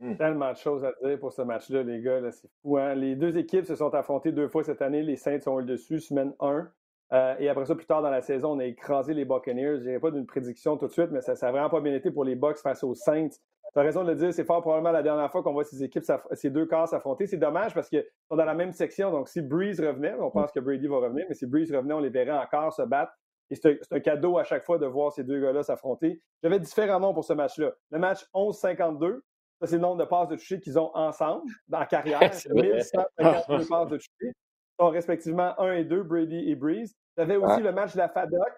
[0.00, 0.16] Hmm.
[0.16, 2.20] Tellement de choses à dire pour ce match-là, les gars.
[2.32, 2.78] C'est fou.
[2.78, 2.94] Hein?
[2.94, 5.02] Les deux équipes se sont affrontées deux fois cette année.
[5.02, 6.70] Les Saints sont le dessus, semaine 1.
[7.12, 9.80] Euh, et après ça, plus tard dans la saison, on a écrasé les Buccaneers.
[9.80, 12.24] Je pas d'une prédiction tout de suite, mais ça n'a vraiment pas bien été pour
[12.24, 13.30] les Bucks face aux Saints.
[13.72, 15.82] Tu as raison de le dire, c'est fort probablement la dernière fois qu'on voit ces
[15.84, 17.26] équipes, ces deux corps s'affronter.
[17.26, 19.10] C'est dommage parce qu'ils sont dans la même section.
[19.12, 22.00] Donc, si Breeze revenait, on pense que Brady va revenir, mais si Breeze revenait, on
[22.00, 23.12] les verrait encore se battre.
[23.50, 26.20] Et c'est un, cadeau à chaque fois de voir ces deux gars-là s'affronter.
[26.42, 27.72] J'avais différents noms pour ce match-là.
[27.90, 29.20] Le match 11-52,
[29.60, 32.20] ça, c'est le nombre de passes de toucher qu'ils ont ensemble dans la carrière.
[32.50, 34.10] 1152 passes de toucher.
[34.22, 34.32] Ils
[34.80, 36.96] sont respectivement 1 et 2, Brady et Breeze.
[37.16, 38.52] J'avais aussi le match de la FADOC,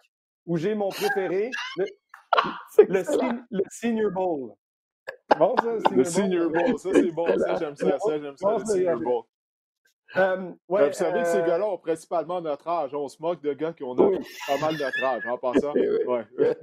[0.46, 1.86] où j'ai mon préféré, le,
[3.50, 4.52] le, Senior Bowl.
[5.38, 6.78] Bon, ça, le Senior Bowl.
[6.78, 7.26] Ça, c'est bon.
[7.26, 7.98] Ça, j'aime ça.
[7.98, 9.24] Ça, j'aime ça, le Senior Bowl.
[10.14, 12.94] Um, ouais, vous savez que ces euh, gars-là ont principalement notre âge.
[12.94, 15.72] On se moque de gars qui ont pas mal notre âge, en passant.
[15.72, 16.26] Ouais.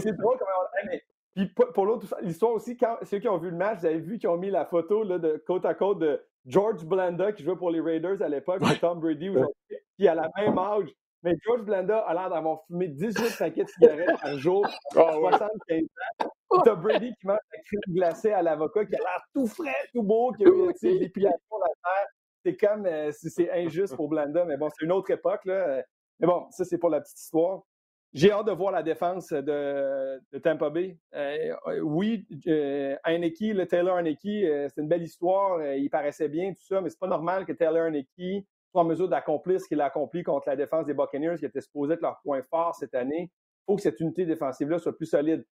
[0.00, 0.98] c'est drôle comment on...
[1.34, 4.18] Puis pour l'autre, l'histoire aussi, quand ceux qui ont vu le match, vous avez vu
[4.18, 7.56] qu'ils ont mis la photo là, de côte à côte de George Blanda qui jouait
[7.56, 9.54] pour les Raiders à l'époque, de Tom Brady aujourd'hui,
[9.96, 10.88] qui a la même âge.
[11.24, 14.64] Mais George Blanda a l'air d'avoir fumé 18 paquets de cigarettes par jour,
[14.96, 15.82] à 75
[16.22, 16.62] ans.
[16.64, 20.02] T'as Brady qui mange la crème glacée à l'avocat, qui a l'air tout frais, tout
[20.02, 22.06] beau, qui a eu des dépilations la terre.
[22.44, 25.46] C'est comme, euh, c'est injuste pour Blanda, mais bon, c'est une autre époque.
[25.46, 25.82] Là.
[26.20, 27.62] Mais bon, ça, c'est pour la petite histoire.
[28.14, 30.96] J'ai hâte de voir la défense de, Tampa Bay.
[31.16, 35.58] Euh, oui, euh, le Taylor Heineke, euh, c'est une belle histoire.
[35.58, 38.84] Euh, il paraissait bien, tout ça, mais c'est pas normal que Taylor Heineke soit en
[38.84, 42.02] mesure d'accomplir ce qu'il a accompli contre la défense des Buccaneers, qui était supposé être
[42.02, 43.32] leur point fort cette année.
[43.32, 45.44] Il faut que cette unité défensive-là soit plus solide.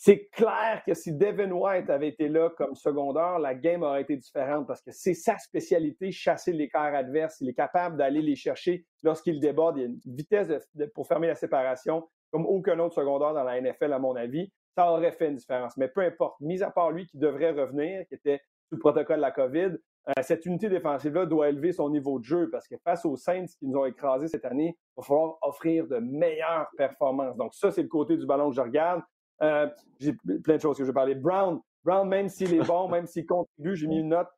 [0.00, 4.16] C'est clair que si Devin White avait été là comme secondaire, la game aurait été
[4.16, 7.40] différente parce que c'est sa spécialité, chasser l'écart adverse.
[7.40, 9.76] Il est capable d'aller les chercher lorsqu'il déborde.
[9.76, 10.52] Il y a une vitesse
[10.94, 14.52] pour fermer la séparation comme aucun autre secondaire dans la NFL, à mon avis.
[14.76, 15.76] Ça aurait fait une différence.
[15.76, 19.16] Mais peu importe, mis à part lui qui devrait revenir, qui était sous le protocole
[19.16, 19.78] de la COVID,
[20.08, 23.46] euh, cette unité défensive-là doit élever son niveau de jeu parce que face aux Saints
[23.58, 27.36] qui nous ont écrasés cette année, il va falloir offrir de meilleures performances.
[27.36, 29.02] Donc, ça, c'est le côté du ballon que je regarde.
[29.42, 29.68] Euh,
[29.98, 31.14] j'ai plein de choses que je vais parler.
[31.14, 34.28] Brown, Brown, même s'il est bon, même s'il contribue, j'ai mis une note.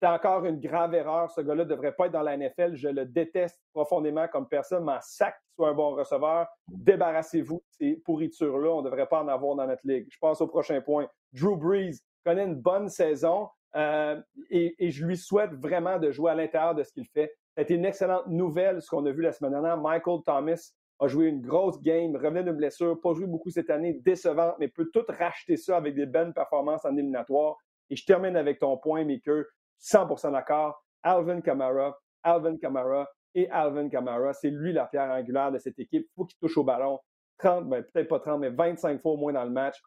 [0.00, 1.28] C'est encore une grave erreur.
[1.30, 2.76] Ce gars-là ne devrait pas être dans la NFL.
[2.76, 4.84] Je le déteste profondément comme personne.
[4.84, 6.46] M'en sac qu'il soit un bon receveur.
[6.68, 8.70] Débarrassez-vous de ces pourritures-là.
[8.70, 10.06] On ne devrait pas en avoir dans notre ligue.
[10.08, 11.08] Je passe au prochain point.
[11.32, 14.20] Drew Brees connaît une bonne saison euh,
[14.50, 17.34] et, et, je lui souhaite vraiment de jouer à l'intérieur de ce qu'il fait.
[17.56, 19.76] Été une excellente nouvelle, ce qu'on a vu la semaine dernière.
[19.76, 23.94] Michael Thomas a joué une grosse game, revenait de blessure, pas joué beaucoup cette année,
[24.04, 27.56] décevante, mais peut tout racheter ça avec des bonnes performances en éliminatoire.
[27.90, 29.44] Et je termine avec ton point, Maker.
[29.80, 30.82] 100% d'accord.
[31.02, 36.06] Alvin Kamara, Alvin Kamara et Alvin Kamara, c'est lui la pierre angulaire de cette équipe.
[36.10, 36.98] Il faut qu'il touche au ballon
[37.38, 39.80] 30, ben, peut-être pas 30, mais 25 fois au moins dans le match.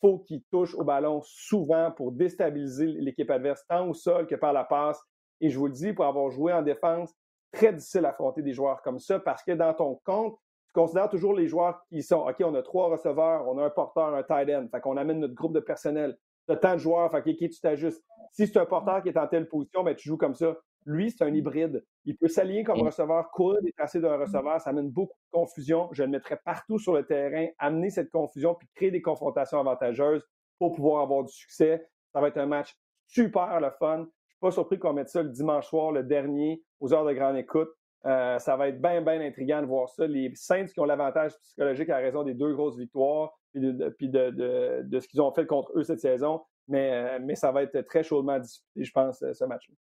[0.00, 4.52] Faut qu'il touche au ballon souvent pour déstabiliser l'équipe adverse, tant au sol que par
[4.52, 5.00] la passe.
[5.40, 7.14] Et je vous le dis, pour avoir joué en défense,
[7.52, 10.36] très difficile d'affronter des joueurs comme ça parce que dans ton compte,
[10.76, 14.14] considère toujours les joueurs qui sont, OK, on a trois receveurs, on a un porteur,
[14.14, 14.68] un tight end.
[14.70, 16.18] Fait qu'on amène notre groupe de personnel.
[16.46, 18.04] Tu as tant de joueurs, fait que, tu t'ajustes.
[18.32, 20.54] Si c'est un porteur qui est en telle position, ben, tu joues comme ça.
[20.84, 21.84] Lui, c'est un hybride.
[22.04, 24.60] Il peut s'allier comme receveur, courir des tracés d'un receveur.
[24.60, 25.88] Ça amène beaucoup de confusion.
[25.92, 30.24] Je le mettrai partout sur le terrain, amener cette confusion, puis créer des confrontations avantageuses
[30.58, 31.88] pour pouvoir avoir du succès.
[32.12, 33.96] Ça va être un match super le fun.
[33.96, 37.04] Je ne suis pas surpris qu'on mette ça le dimanche soir, le dernier, aux heures
[37.04, 37.70] de grande écoute.
[38.04, 40.06] Euh, ça va être bien, bien intriguant de voir ça.
[40.06, 45.08] Les Saints qui ont l'avantage psychologique à raison des deux grosses victoires, puis de, ce
[45.08, 46.42] qu'ils ont fait contre eux cette saison.
[46.68, 49.74] Mais, euh, mais ça va être très chaudement disputé, je pense, ce match-là.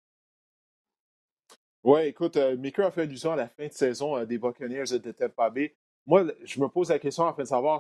[1.85, 5.13] Oui, écoute, euh, a fait allusion à la fin de saison euh, des Buccaneers de
[5.13, 5.77] Tampa Bay.
[6.07, 7.77] Moi, je me pose la question afin de savoir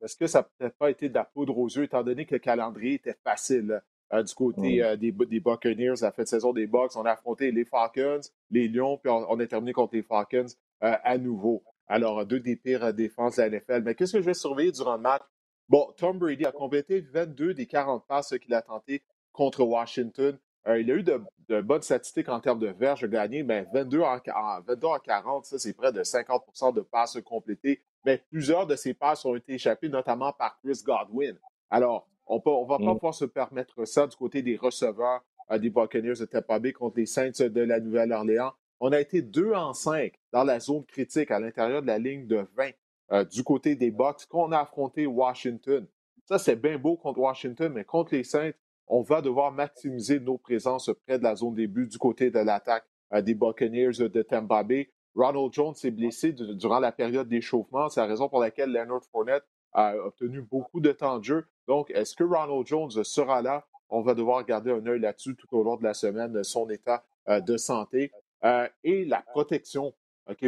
[0.00, 2.36] est-ce que ça n'a peut-être pas été de la poudre aux yeux, étant donné que
[2.36, 3.82] le calendrier était facile.
[4.14, 6.96] Euh, du côté euh, des, des, Buccaneers, la fin de saison des Bucks.
[6.96, 10.46] On a affronté les Falcons, les Lions, puis on, a terminé contre les Falcons
[10.82, 11.62] euh, à nouveau.
[11.88, 13.82] Alors, deux des pires défenses de la NFL.
[13.82, 15.22] Mais qu'est-ce que je vais surveiller durant le match?
[15.68, 19.02] Bon, Tom Brady a complété 22 des 40 passes qu'il a tenté
[19.32, 20.38] contre Washington.
[20.66, 24.18] il a eu de, bonnes statistiques en termes de verges gagnés, mais 22 en,
[24.66, 27.82] 22 en 40, ça, c'est près de 50% de passes complétées.
[28.06, 31.38] Mais plusieurs de ces passes ont été échappées, notamment par Chris Godwin.
[31.70, 32.94] Alors, on ne va pas Mm.
[32.94, 36.98] pouvoir se permettre ça du côté des receveurs euh, des Buccaneers de Tampa Bay contre
[36.98, 38.52] les Saints de la Nouvelle-Orléans.
[38.80, 42.26] On a été 2 en 5 dans la zone critique à l'intérieur de la ligne
[42.26, 42.70] de 20
[43.12, 45.86] euh, du côté des Bucks qu'on a affronté Washington.
[46.26, 48.50] Ça, c'est bien beau contre Washington, mais contre les Saints,
[48.86, 52.38] on va devoir maximiser nos présences près de la zone des buts du côté de
[52.38, 54.90] l'attaque euh, des Buccaneers de Tampa Bay.
[55.14, 57.88] Ronald Jones s'est blessé du- durant la période d'échauffement.
[57.88, 61.46] C'est la raison pour laquelle Leonard Fournette a obtenu beaucoup de temps de jeu.
[61.66, 63.66] Donc, est-ce que Ronald Jones sera là?
[63.90, 67.04] On va devoir garder un œil là-dessus tout au long de la semaine, son état
[67.28, 68.12] euh, de santé.
[68.44, 69.94] Euh, et la protection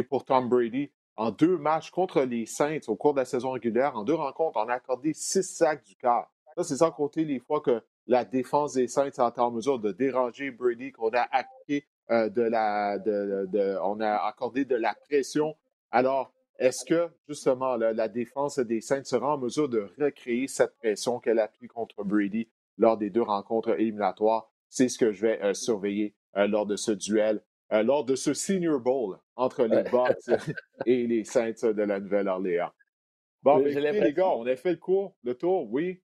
[0.09, 0.91] pour Tom Brady.
[1.17, 4.59] En deux matchs contre les Saints au cours de la saison régulière, en deux rencontres,
[4.63, 6.31] on a accordé six sacs du quart.
[6.55, 9.79] Ça, c'est sans compter les fois que la défense des Saints a été en mesure
[9.79, 14.75] de déranger Brady, qu'on a appliqué euh, de la, de, de- on a accordé de
[14.75, 15.55] la pression.
[15.91, 20.75] Alors, est-ce que, justement, là, la défense des Saints sera en mesure de recréer cette
[20.77, 22.47] pression qu'elle appuie contre Brady
[22.77, 24.51] lors des deux rencontres éliminatoires?
[24.69, 27.41] C'est ce que je vais euh, surveiller euh, lors de ce duel,
[27.73, 30.17] euh, lors de ce Senior Bowl entre les Bucks
[30.85, 32.71] et les Saints de la Nouvelle-Orléans.
[33.43, 36.01] Bon, ben, écoutez, les gars, on a fait le cours, le tour, oui?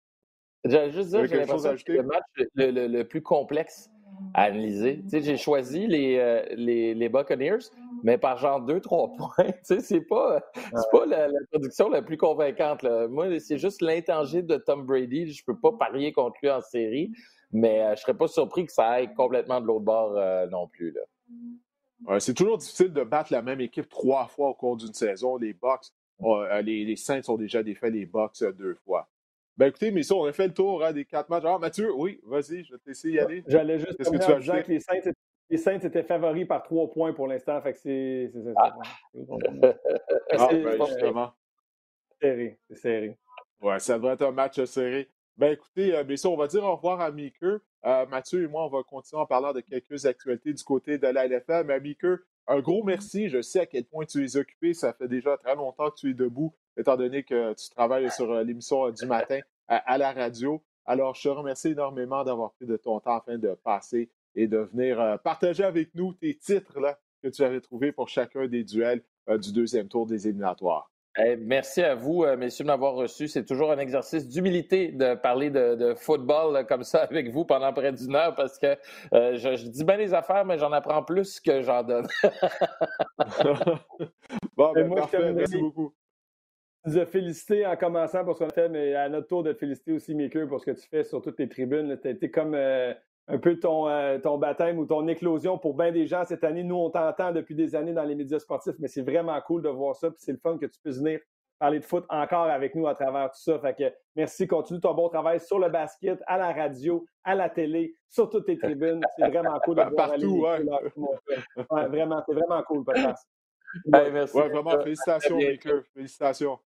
[0.66, 2.24] J'allais juste dire, j'ai l'impression que le match
[2.56, 3.92] le, le- le plus complexe
[4.34, 5.04] à analyser.
[5.04, 7.60] Tu sais, j'ai choisi les, les, les Buccaneers,
[8.04, 9.52] mais par genre 2-3 points.
[9.52, 12.84] Tu sais, c'est pas, c'est pas la, la production la plus convaincante.
[12.84, 13.08] là.
[13.08, 15.32] Moi, c'est juste l'intangible de Tom Brady.
[15.32, 17.12] Je peux pas parier contre lui en série,
[17.52, 20.68] mais euh, je serais pas surpris que ça aille complètement de l'autre bord euh, non
[20.68, 20.92] plus.
[20.92, 21.02] Là.
[22.06, 25.38] Ouais, c'est toujours difficile de battre la même équipe trois fois au cours d'une saison.
[25.38, 25.88] Les Bucks,
[26.22, 29.08] euh, les, les Saints ont déjà défait les Bucks euh, deux fois.
[29.58, 31.44] Ben écoutez, mais ça, on a fait le tour hein, des quatre matchs.
[31.48, 33.44] Ah, Mathieu, oui, vas-y, je vais te laisser y aller.
[33.48, 35.14] J'allais juste Qu'est-ce que que les Saints, étaient-
[35.50, 37.62] les Saints étaient favoris par trois points pour l'instant.
[37.62, 41.32] Fait que c'est c'est- Ah, ben, justement.
[42.22, 42.60] serré.
[42.70, 43.18] C'est serré.
[43.62, 45.10] Ouais, ça devrait être un match serré.
[45.38, 47.60] Ben écoutez, euh, mais ça, on va dire au revoir à Meeker.
[47.86, 51.08] Euh, Mathieu et moi, on va continuer en parlant de quelques actualités du côté de
[51.08, 51.64] la LFL.
[51.66, 51.80] Mais
[52.48, 53.30] un gros merci.
[53.30, 54.74] Je sais à quel point tu es occupé.
[54.74, 58.32] Ça fait déjà très longtemps que tu es debout, étant donné que tu travailles sur
[58.32, 60.62] euh, l'émission euh, du matin à, à la radio.
[60.86, 64.60] Alors, je te remercie énormément d'avoir pris de ton temps afin de passer et de
[64.60, 68.64] venir euh, partager avec nous tes titres là, que tu avais trouvés pour chacun des
[68.64, 70.90] duels euh, du deuxième tour des éliminatoires.
[71.20, 73.28] Eh, merci à vous, euh, messieurs, de m'avoir reçu.
[73.28, 77.44] C'est toujours un exercice d'humilité de parler de, de football là, comme ça avec vous
[77.44, 78.78] pendant près d'une heure parce que
[79.14, 82.08] euh, je, je dis bien les affaires, mais j'en apprends plus que j'en donne.
[84.56, 85.34] bon, ben, moi, je parfait.
[85.34, 85.96] Merci beaucoup.
[86.86, 89.42] Tu nous as félicité en commençant pour ce qu'on a fait, mais à notre tour
[89.42, 91.98] de te féliciter aussi, Maker, pour ce que tu fais sur toutes les tribunes.
[92.00, 92.94] Tu as été comme euh,
[93.28, 96.64] un peu ton, euh, ton baptême ou ton éclosion pour bien des gens cette année.
[96.64, 99.70] Nous, on t'entend depuis des années dans les médias sportifs, mais c'est vraiment cool de
[99.70, 100.10] voir ça.
[100.10, 101.20] Puis c'est le fun que tu puisses venir
[101.60, 103.60] parler de foot encore avec nous à travers tout ça.
[103.60, 107.50] Fait que merci, continue ton bon travail sur le basket, à la radio, à la
[107.50, 109.02] télé, sur toutes les tribunes.
[109.18, 111.66] C'est vraiment cool de voir Partout, aller ouais.
[111.70, 113.28] Ouais, vraiment, c'est vraiment cool, podcast.
[113.94, 114.38] Hey, merci.
[114.38, 115.38] Ouais, vraiment, félicitations.
[115.38, 115.84] Maker.
[115.94, 116.60] Félicitations.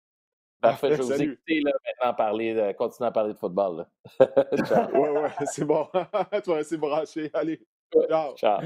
[0.60, 3.86] Parfait, je vais vous écouter là, maintenant parler, continuer à parler de football.
[4.18, 4.28] là.
[4.94, 5.86] Ouais, ouais, c'est bon.
[5.92, 7.30] tu vas rester branché.
[7.32, 7.60] Allez,
[8.08, 8.34] ciao.
[8.36, 8.60] Ciao.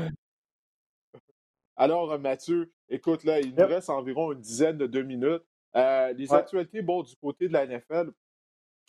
[1.77, 5.43] Alors, euh, Mathieu, écoute, là, il nous reste environ une dizaine de deux minutes.
[5.77, 6.39] Euh, les Ouais.
[6.39, 8.11] actualités, bon, du côté de la NFL,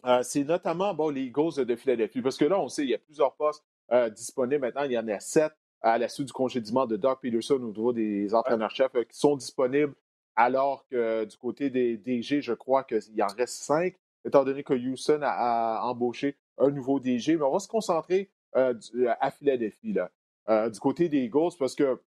[0.05, 2.21] euh, c'est notamment, bon, les Eagles de Philadelphie.
[2.21, 4.83] Parce que là, on sait, il y a plusieurs postes euh, disponibles maintenant.
[4.83, 5.51] Il y en a sept
[5.81, 9.35] à la suite du congédiement de Doug Peterson au niveau des entraîneurs-chefs euh, qui sont
[9.35, 9.93] disponibles,
[10.35, 14.73] alors que du côté des DG, je crois qu'il en reste cinq, étant donné que
[14.73, 17.35] Houston a, a embauché un nouveau DG.
[17.37, 20.09] Mais on va se concentrer euh, du- à Philadelphie, là.
[20.49, 21.99] Euh, du côté des Eagles, parce que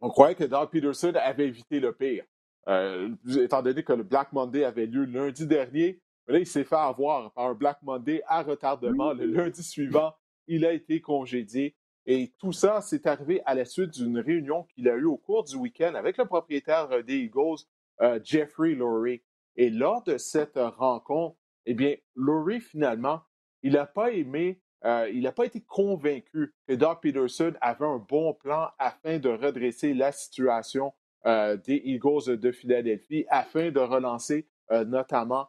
[0.00, 2.24] on croyait que Doug Peterson avait évité le pire.
[2.68, 6.64] Euh, étant donné que le Black Monday avait lieu lundi dernier, mais là, il s'est
[6.64, 9.12] fait avoir par un Black Monday à retardement.
[9.12, 10.12] Le lundi suivant,
[10.48, 11.74] il a été congédié.
[12.06, 15.42] Et tout ça, c'est arrivé à la suite d'une réunion qu'il a eue au cours
[15.42, 17.64] du week-end avec le propriétaire euh, des Eagles,
[18.00, 19.22] euh, Jeffrey Lurie.
[19.56, 23.22] Et lors de cette euh, rencontre, eh bien, Lurie, finalement,
[23.62, 28.34] il n'a pas aimé, il n'a pas été convaincu que Doug Peterson avait un bon
[28.34, 30.92] plan afin de redresser la situation
[31.24, 35.48] des Eagles de Philadelphie, afin de relancer notamment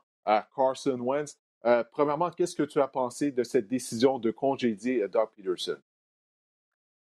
[0.56, 1.38] Carson Wentz.
[1.92, 5.78] Premièrement, qu'est-ce que tu as pensé de cette décision de congédier Doug Peterson?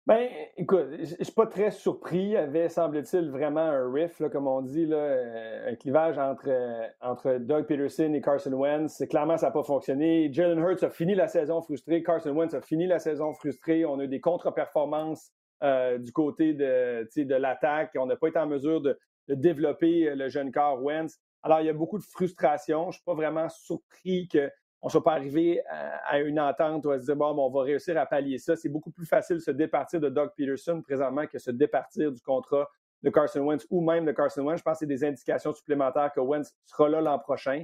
[0.07, 0.27] Ben,
[0.57, 2.17] écoute, je suis pas très surpris.
[2.17, 6.87] Il y avait, semble-t-il, vraiment un riff, comme on dit, euh, un clivage entre, euh,
[7.01, 9.03] entre Doug Peterson et Carson Wentz.
[9.11, 10.33] Clairement, ça n'a pas fonctionné.
[10.33, 12.01] Jalen Hurts a fini la saison frustré.
[12.01, 13.85] Carson Wentz a fini la saison frustré.
[13.85, 15.31] On a eu des contre-performances
[15.61, 17.91] euh, du côté de, de l'attaque.
[17.95, 18.97] On n'a pas été en mesure de,
[19.27, 21.19] développer le jeune corps Wentz.
[21.43, 22.89] Alors, il y a beaucoup de frustration.
[22.89, 24.49] Je suis pas vraiment surpris que
[24.81, 27.61] on ne soit pas arrivé à, une entente où on se dire, bon, on va
[27.61, 28.55] réussir à pallier ça.
[28.55, 32.21] C'est beaucoup plus facile de se départir de Doug Peterson présentement que se départir du
[32.21, 32.67] contrat
[33.03, 34.59] de Carson Wentz ou même de Carson Wentz.
[34.59, 37.63] Je pense que c'est des indications supplémentaires que Wentz sera là l'an prochain.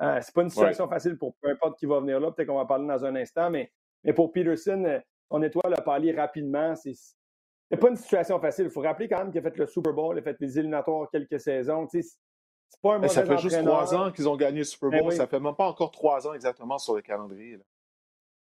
[0.00, 2.32] Euh, c'est pas une situation facile pour peu importe qui va venir là.
[2.32, 4.98] Peut-être qu'on va parler dans un instant, mais, mais pour Peterson, euh,
[5.30, 6.74] on étoile le palier rapidement.
[6.74, 6.94] C'est
[7.70, 8.66] n'est pas une situation facile.
[8.66, 10.58] Il faut rappeler quand même qu'il a fait le Super Bowl, il a fait les
[10.58, 11.88] éliminatoires quelques saisons.
[12.68, 15.02] C'est pas un mauvais Ça fait juste trois ans qu'ils ont gagné le Super ben
[15.02, 15.12] Bowl.
[15.12, 17.58] Ça fait même pas encore trois ans exactement sur le calendrier.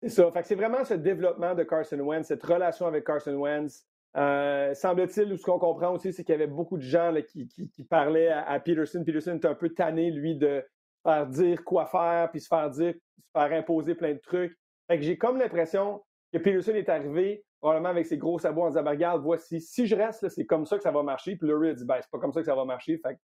[0.03, 0.31] C'est ça.
[0.43, 3.87] c'est vraiment ce développement de Carson Wentz, cette relation avec Carson Wentz.
[4.16, 7.49] Euh, semble-t-il, ce qu'on comprend aussi, c'est qu'il y avait beaucoup de gens qui,
[7.89, 9.03] parlaient à, Peterson.
[9.05, 10.64] Peterson était un peu tanné, lui, de
[11.03, 14.59] faire dire quoi faire, puis se faire dire, se faire imposer plein de trucs.
[14.89, 16.03] Fait que j'ai comme l'impression
[16.33, 19.87] que Peterson est arrivé probablement avec ses gros sabots en disant ben, regarde, voici, si
[19.87, 21.37] je reste, c'est comme ça que ça va marcher.
[21.37, 23.16] Puis Lurie a dit ben, c'est pas comme ça que ça va marcher, fait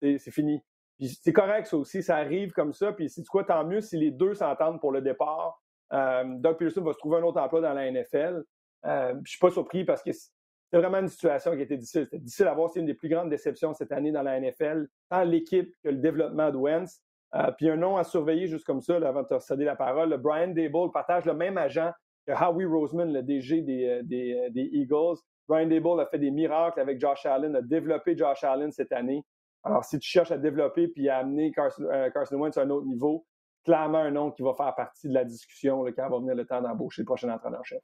[0.00, 0.62] c'est fini.
[1.00, 2.92] C'est correct, ça aussi, ça arrive comme ça.
[2.92, 5.60] Puis tu quoi, tant mieux si les deux s'entendent pour le départ.
[5.92, 8.42] Euh, Doug Peterson va se trouver un autre emploi dans la NFL.
[8.86, 12.04] Euh, je suis pas surpris parce que c'est vraiment une situation qui était difficile.
[12.04, 12.70] C'était difficile à voir.
[12.70, 15.98] C'est une des plus grandes déceptions cette année dans la NFL, tant l'équipe que le
[15.98, 17.02] développement de Wentz.
[17.34, 20.10] Euh, puis un nom à surveiller juste comme ça, avant de te céder la parole.
[20.10, 21.90] Le Brian Dable partage le même agent
[22.26, 25.18] que Howie Roseman, le DG des, euh, des, Eagles.
[25.48, 29.24] Brian Dable a fait des miracles avec Josh Allen, a développé Josh Allen cette année.
[29.66, 32.70] Alors, si tu cherches à développer puis à amener Carson, euh, Carson Wentz à un
[32.70, 33.26] autre niveau,
[33.64, 36.44] clairement un nom qui va faire partie de la discussion là, quand va venir le
[36.44, 37.82] temps d'embaucher le prochain entraîneur-chef.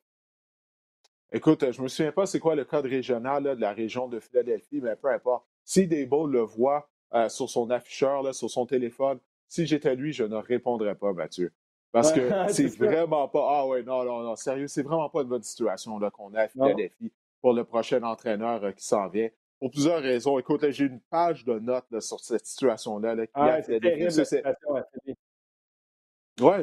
[1.32, 4.20] Écoute, je ne me souviens pas c'est quoi le code régional de la région de
[4.20, 5.44] Philadelphie, mais peu importe.
[5.64, 6.88] Si Dable le voit
[7.28, 9.18] sur son afficheur, sur son téléphone,
[9.48, 11.52] si j'étais lui, je ne répondrais pas, Mathieu.
[11.92, 13.46] Parce que c'est vraiment pas.
[13.48, 16.48] Ah ouais, non, non, non, sérieux, c'est vraiment pas une bonne situation qu'on a à
[16.48, 17.12] Philadelphie
[17.42, 19.28] pour le prochain entraîneur euh, qui s'en vient.
[19.62, 20.40] Pour plusieurs raisons.
[20.40, 23.14] Écoute, j'ai une page de notes sur cette situation-là.
[23.14, 23.78] Là, ah, c'est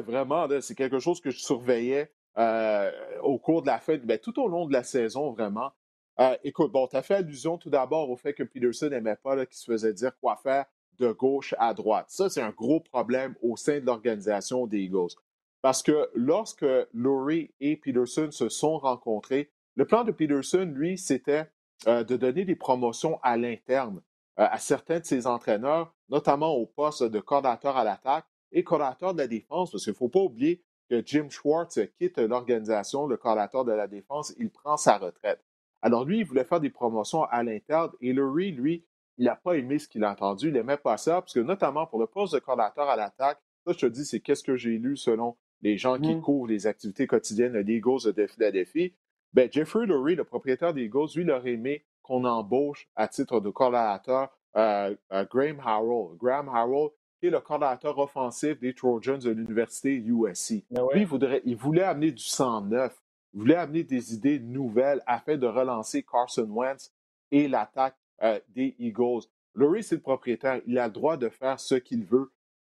[0.02, 2.90] vraiment, c'est quelque chose que je surveillais euh,
[3.22, 5.72] au cours de la fin, ben, tout au long de la saison, vraiment.
[6.18, 9.46] Euh, écoute, bon, tu as fait allusion tout d'abord au fait que Peterson n'aimait pas
[9.46, 10.66] qu'il se faisait dire quoi faire
[10.98, 12.10] de gauche à droite.
[12.10, 15.14] Ça, c'est un gros problème au sein de l'organisation des Eagles.
[15.62, 21.48] Parce que lorsque Laurie et Peterson se sont rencontrés, le plan de Peterson, lui, c'était
[21.86, 24.02] euh, de donner des promotions à l'interne
[24.38, 29.14] euh, à certains de ses entraîneurs, notamment au poste de coordinateur à l'attaque et coordinateur
[29.14, 33.16] de la défense, parce qu'il ne faut pas oublier que Jim Schwartz quitte l'organisation, le
[33.16, 35.44] coordinateur de la défense, il prend sa retraite.
[35.82, 38.84] Alors lui, il voulait faire des promotions à l'interne et Laurie, lui,
[39.18, 41.86] il n'a pas aimé ce qu'il a entendu, il n'aimait pas ça, parce que notamment
[41.86, 44.78] pour le poste de coordinateur à l'attaque, ça, je te dis, c'est qu'est-ce que j'ai
[44.78, 46.22] lu selon les gens qui mmh.
[46.22, 48.94] couvrent les activités quotidiennes des Eagles de Philadelphie.
[49.32, 53.40] Ben, Jeffrey Lurie, le propriétaire des Eagles, lui, il aurait aimé qu'on embauche à titre
[53.40, 56.16] de coordinateur euh, euh, Graham Harrell.
[56.18, 56.88] Graham Harrell,
[57.20, 60.64] qui est le coordinateur offensif des Trojans de l'université USC.
[60.70, 63.00] Ben lui, il, voudrait, il voulait amener du sang neuf.
[63.32, 66.92] Il voulait amener des idées nouvelles afin de relancer Carson Wentz
[67.30, 69.22] et l'attaque euh, des Eagles.
[69.54, 70.60] Lurie, c'est le propriétaire.
[70.66, 72.32] Il a le droit de faire ce qu'il veut.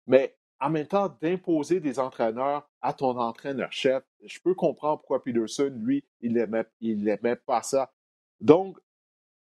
[0.07, 5.73] Mais en même temps, d'imposer des entraîneurs à ton entraîneur-chef, je peux comprendre pourquoi Peterson,
[5.77, 7.93] lui, il n'aimait il pas ça.
[8.41, 8.79] Donc,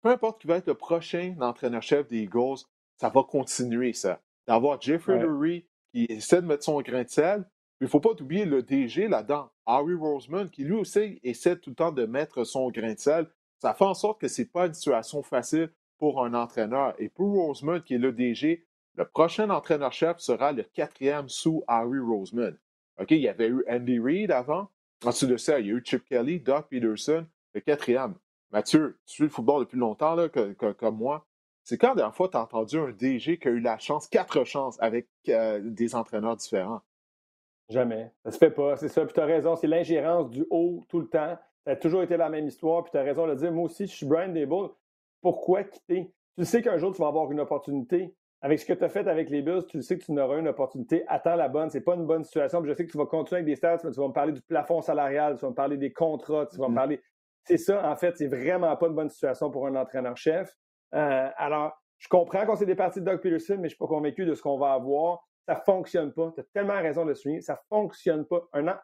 [0.02, 2.60] peu importe qui va être le prochain entraîneur-chef des Eagles,
[2.98, 4.22] ça va continuer, ça.
[4.48, 7.46] D'avoir Jeffrey Lurie qui essaie de mettre son grain de sel.
[7.82, 11.72] Il ne faut pas oublier le DG là-dedans, Harry Roseman, qui lui aussi essaie tout
[11.72, 13.28] le temps de mettre son grain de sel.
[13.60, 16.96] Ça fait en sorte que ce n'est pas une situation facile pour un entraîneur.
[16.98, 18.66] Et pour Roseman, qui est le DG,
[18.96, 22.58] le prochain entraîneur-chef sera le quatrième sous Harry Roseman.
[23.00, 24.70] OK, il y avait eu Andy Reid avant.
[25.04, 28.16] Ensuite de ça, il y a eu Chip Kelly, Doc Peterson, le quatrième.
[28.52, 31.26] Mathieu, tu suis le football depuis longtemps, là, comme moi.
[31.64, 34.08] C'est quand la dernière fois tu as entendu un DG qui a eu la chance,
[34.08, 36.82] quatre chances avec euh, des entraîneurs différents?
[37.70, 38.12] Jamais.
[38.26, 38.76] Ça se fait pas.
[38.76, 39.06] C'est ça.
[39.06, 41.38] Puis tu as raison, c'est l'ingérence du haut tout le temps.
[41.66, 43.88] Ça a toujours été la même histoire, puis tu as raison de dire, moi aussi,
[43.88, 44.70] je suis Brian Dable.
[45.22, 46.14] Pourquoi quitter?
[46.38, 48.14] Tu sais qu'un jour, tu vas avoir une opportunité.
[48.44, 50.50] Avec ce que tu as fait avec les Bills, tu sais que tu n'auras une
[50.50, 51.06] opportunité.
[51.08, 51.70] Attends la bonne.
[51.70, 52.62] C'est pas une bonne situation.
[52.62, 54.34] Puis je sais que tu vas continuer avec des stats, mais tu vas me parler
[54.34, 56.76] du plafond salarial, tu vas me parler des contrats, tu vas me mm-hmm.
[56.76, 57.02] parler.
[57.46, 60.54] C'est ça, en fait, c'est vraiment pas une bonne situation pour un entraîneur-chef.
[60.94, 64.26] Euh, alors, je comprends qu'on s'est départi de Doug Peterson, mais je suis pas convaincu
[64.26, 65.26] de ce qu'on va avoir.
[65.48, 66.34] Ça fonctionne pas.
[66.36, 67.40] Tu as tellement raison de le souligner.
[67.40, 68.42] Ça fonctionne pas.
[68.52, 68.76] Un an,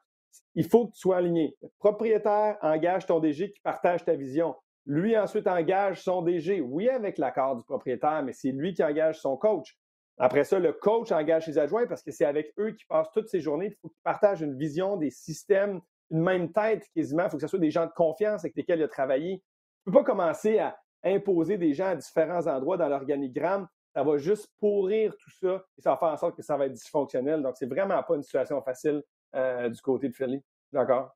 [0.56, 1.58] il faut que tu sois aligné.
[1.62, 4.56] Le propriétaire engage ton DG qui partage ta vision.
[4.86, 9.20] Lui ensuite engage son DG, oui avec l'accord du propriétaire, mais c'est lui qui engage
[9.20, 9.78] son coach.
[10.18, 13.30] Après ça, le coach engage ses adjoints parce que c'est avec eux qui passent toutes
[13.30, 13.68] ces journées.
[13.68, 15.80] Il faut qu'ils partagent une vision, des systèmes,
[16.12, 17.24] une même tête quasiment.
[17.24, 19.38] Il faut que ce soit des gens de confiance avec lesquels il a travaillé.
[19.84, 23.68] Tu ne peux pas commencer à imposer des gens à différents endroits dans l'organigramme.
[23.96, 26.66] ça va juste pourrir tout ça et ça va faire en sorte que ça va
[26.66, 27.42] être dysfonctionnel.
[27.42, 29.02] Donc, c'est vraiment pas une situation facile
[29.36, 30.44] euh, du côté de Philly.
[30.74, 31.16] D'accord?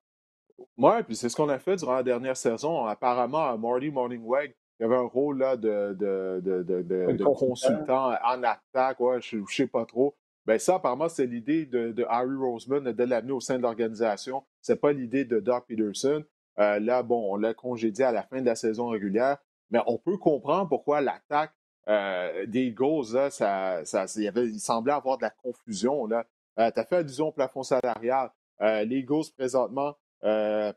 [0.76, 2.84] Oui, puis c'est ce qu'on a fait durant la dernière saison.
[2.86, 8.42] Apparemment, à Marty Morningweg, il y avait un rôle là, de, de, de, consultant en
[8.42, 10.16] attaque, ouais, je ne sais pas trop.
[10.46, 14.44] Ben ça, apparemment, c'est l'idée de, Harry Roseman de l'amener au sein de l'organisation.
[14.60, 16.24] C'est pas l'idée de Doc Peterson.
[16.58, 19.38] Euh, là, bon, on l'a congédié à la fin de la saison régulière,
[19.70, 21.52] mais on peut comprendre pourquoi l'attaque
[21.88, 26.06] euh, des Eagles, là, ça, ça, il, y avait, il semblait avoir de la confusion.
[26.06, 26.24] Là.
[26.58, 28.30] Euh, tu as fait allusion au plafond salarial.
[28.60, 29.96] les Eagles, présentement,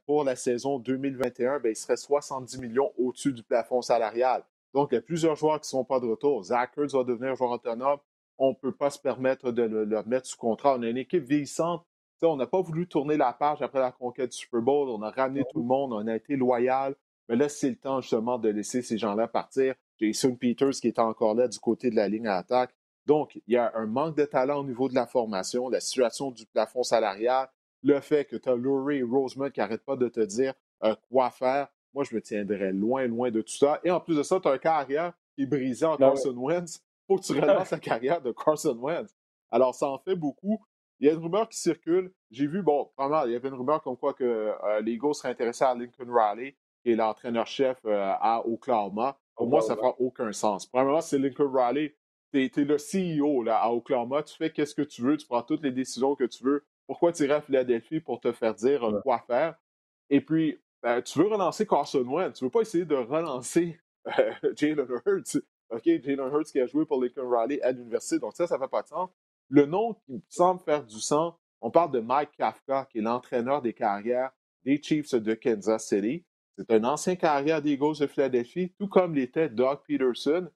[0.06, 4.44] pour la saison 2021, ben, ils seraient 70 millions au-dessus du plafond salarial.
[4.74, 6.44] Donc, il y a plusieurs joueurs qui ne sont pas de retour.
[6.44, 8.00] Zach Ertz va devenir joueur autonome
[8.38, 10.76] on ne peut pas se permettre de le, mettre sous contrat.
[10.78, 11.86] On a une équipe vieillissante.
[12.22, 14.90] on n'a pas voulu tourner la page après la conquête du Super Bowl.
[14.90, 15.94] On a ramené tout le monde.
[15.94, 16.96] On a été loyal.
[17.30, 19.76] Mais là, c'est le temps justement de laisser ces gens-là partir.
[20.00, 22.74] Jason Peters qui est encore là du côté de la ligne à attaque.
[23.06, 26.30] Donc, il y a un manque de talent au niveau de la formation, la situation
[26.30, 27.48] du plafond salarial,
[27.84, 30.54] le fait que tu as Lurie et Roseman qui n'arrêtent pas de te dire
[30.84, 31.68] euh, quoi faire.
[31.94, 33.80] Moi, je me tiendrais loin, loin de tout ça.
[33.84, 36.36] Et en plus de ça, tu as un carrière qui est brisé en ben Carson
[36.36, 39.16] Wentz faut que tu relances la carrière de Carson Wentz.
[39.50, 40.60] Alors, ça en fait beaucoup.
[41.00, 42.12] Il y a une rumeur qui circule.
[42.32, 45.14] J'ai vu, bon, vraiment, il y avait une rumeur comme quoi que euh, les Eagles
[45.14, 49.18] seraient intéressés à Lincoln Riley, qui est l'entraîneur-chef euh, à Oklahoma.
[49.36, 50.66] Pour moi, ça ne fera aucun sens.
[50.66, 51.96] Premièrement, c'est Lincoln Riley.
[52.34, 54.24] Tu es, le CEO là, à Oklahoma.
[54.24, 55.16] Tu fais qu'est-ce que tu veux.
[55.18, 56.66] Tu prends toutes les décisions que tu veux.
[56.88, 59.56] Pourquoi tu irais à Philadelphie pour te faire dire euh, quoi faire?
[60.10, 62.38] Et puis, ben, tu veux relancer Carson Wentz.
[62.38, 63.80] Tu ne veux pas essayer de relancer
[64.56, 65.38] Jalen Hurts.
[65.70, 68.20] OK, Jalen Hurts qui a joué pour Lincoln Riley à l'université.
[68.20, 69.10] Donc ça, ça ne fait pas de sens.
[69.50, 73.62] Le nom qui semble faire du sens, on parle de Mike Kafka, qui est l'entraîneur
[73.62, 74.32] des carrières
[74.64, 76.26] des Chiefs de Kansas City.
[76.58, 80.50] C'est un ancien carrière des Eagles de Philadelphie, tout comme l'était Doug Peterson.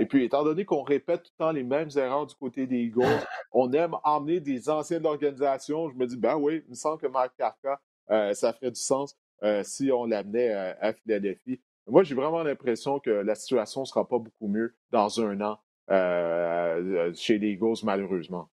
[0.00, 2.78] Et puis, étant donné qu'on répète tout le temps les mêmes erreurs du côté des
[2.78, 3.04] Eagles,
[3.52, 5.88] on aime emmener des anciens de l'organisation.
[5.88, 7.80] Je me dis, ben oui, il me semble que Mike Kafka,
[8.10, 11.60] euh, ça ferait du sens euh, si on l'amenait euh, à Philadelphie.
[11.86, 15.58] Moi, j'ai vraiment l'impression que la situation ne sera pas beaucoup mieux dans un an
[15.90, 18.48] euh, chez les Eagles, malheureusement.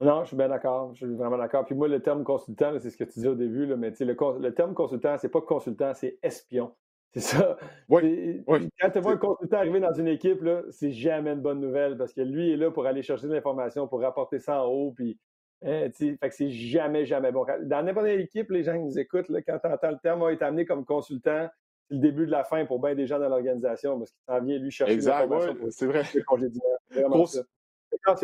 [0.00, 0.92] Non, je suis bien d'accord.
[0.92, 1.64] Je suis vraiment d'accord.
[1.64, 4.38] Puis moi, le terme consultant, c'est ce que tu disais au début, là, mais le,
[4.38, 6.74] le terme consultant, c'est pas consultant, c'est espion.
[7.12, 7.56] C'est ça.
[7.88, 8.44] Oui,
[8.80, 12.12] Quand tu vois un consultant arriver dans une équipe, c'est jamais une bonne nouvelle parce
[12.12, 14.92] que lui est là pour aller chercher de l'information, pour rapporter ça en haut.
[14.94, 15.18] Puis,
[15.64, 17.46] hein, fait que c'est jamais, jamais bon.
[17.62, 20.20] Dans n'importe quelle équipe, les gens qui nous écoutent, là, quand tu entends le terme,
[20.20, 21.48] va être amené comme consultant,
[21.88, 24.42] c'est le début de la fin pour bien des gens dans l'organisation parce qu'il s'en
[24.42, 26.04] vient lui chercher exact, ouais, c'est vrai.
[26.04, 26.20] C'est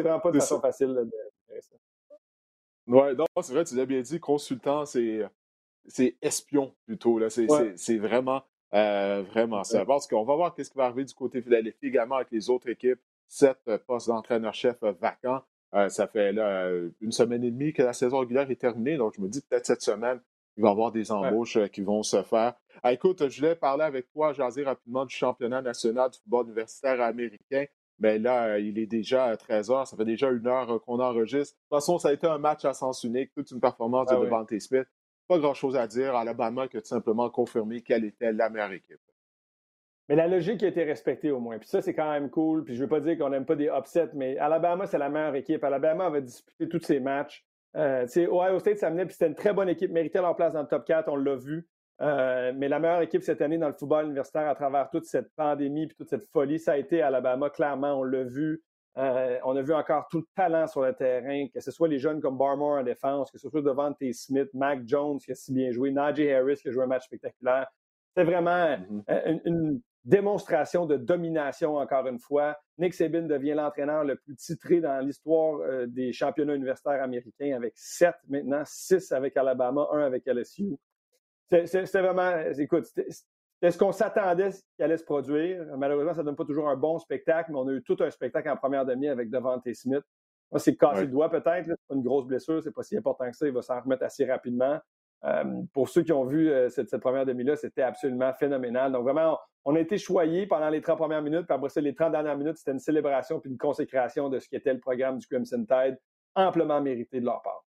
[0.02, 1.08] vraiment pas de façon facile de,
[1.60, 1.74] ça.
[2.88, 5.28] Oui, non, c'est vrai, tu l'as bien dit, consultant, c'est
[6.20, 7.20] espion plutôt.
[7.28, 8.42] C'est vraiment,
[8.74, 9.84] euh, vraiment ça.
[9.84, 12.68] Parce qu'on va voir ce qui va arriver du côté Philadelphie également avec les autres
[12.68, 13.00] équipes.
[13.28, 15.42] Sept euh, postes d'entraîneur-chef euh, vacants.
[15.88, 16.70] ça fait là,
[17.00, 18.96] une semaine et demie que la saison régulière est terminée.
[18.96, 20.20] Donc, je me dis peut-être cette semaine,
[20.56, 22.54] il va y avoir des embauches euh, qui vont se faire.
[22.82, 27.00] Ah, écoute, je voulais parler avec toi, jaser rapidement du championnat national du football universitaire
[27.00, 27.64] américain.
[27.98, 30.78] Mais là, euh, il est déjà à 13 h Ça fait déjà une heure euh,
[30.78, 31.54] qu'on enregistre.
[31.54, 34.14] De toute façon, ça a été un match à sens unique, toute une performance de
[34.14, 34.86] ah Devante Smith.
[35.32, 36.14] Pas grand-chose à dire.
[36.14, 39.00] Alabama que tout simplement confirmé quelle était la meilleure équipe.
[40.06, 41.58] Mais la logique a été respectée au moins.
[41.58, 42.64] Puis ça, c'est quand même cool.
[42.64, 45.08] Puis je ne veux pas dire qu'on n'aime pas des upsets, mais Alabama, c'est la
[45.08, 45.64] meilleure équipe.
[45.64, 47.46] Alabama va disputer tous ses matchs.
[47.76, 50.68] Euh, Ohio State s'amenait, puis c'était une très bonne équipe, méritait leur place dans le
[50.68, 51.66] top 4, on l'a vu.
[52.02, 55.34] Euh, mais la meilleure équipe cette année dans le football universitaire à travers toute cette
[55.34, 58.62] pandémie puis toute cette folie, ça a été Alabama, clairement, on l'a vu.
[58.98, 61.98] Euh, on a vu encore tout le talent sur le terrain, que ce soit les
[61.98, 65.52] jeunes comme Barmore en défense, que ce soit Devante Smith, Mac Jones qui a si
[65.52, 67.66] bien joué, Najee Harris qui a joué un match spectaculaire.
[68.14, 69.40] C'est vraiment mm-hmm.
[69.46, 72.56] une, démonstration de domination, encore une fois.
[72.76, 77.72] Nick Saban devient l'entraîneur le plus titré dans l'histoire euh, des championnats universitaires américains avec
[77.76, 80.76] sept maintenant, six avec Alabama, un avec LSU.
[81.50, 82.86] C'était vraiment, écoute,
[83.62, 85.64] c'était ce qu'on s'attendait qu'il allait se produire.
[85.78, 88.10] Malheureusement, ça ne donne pas toujours un bon spectacle, mais on a eu tout un
[88.10, 90.02] spectacle en première demi avec Devante Smith.
[90.50, 93.30] Moi, c'est cassé le doigt peut-être, c'est pas une grosse blessure, c'est pas si important
[93.30, 94.80] que ça, il va s'en remettre assez rapidement.
[95.24, 98.90] Euh, pour ceux qui ont vu euh, cette, première demi-là, c'était absolument phénoménal.
[98.90, 101.94] Donc vraiment, on a été choyés pendant les 30 premières minutes, puis après ça, les
[101.94, 105.18] 30 dernières minutes, c'était une célébration puis une consécration de ce qui était le programme
[105.18, 106.00] du Crimson Tide,
[106.34, 107.64] amplement mérité de leur part.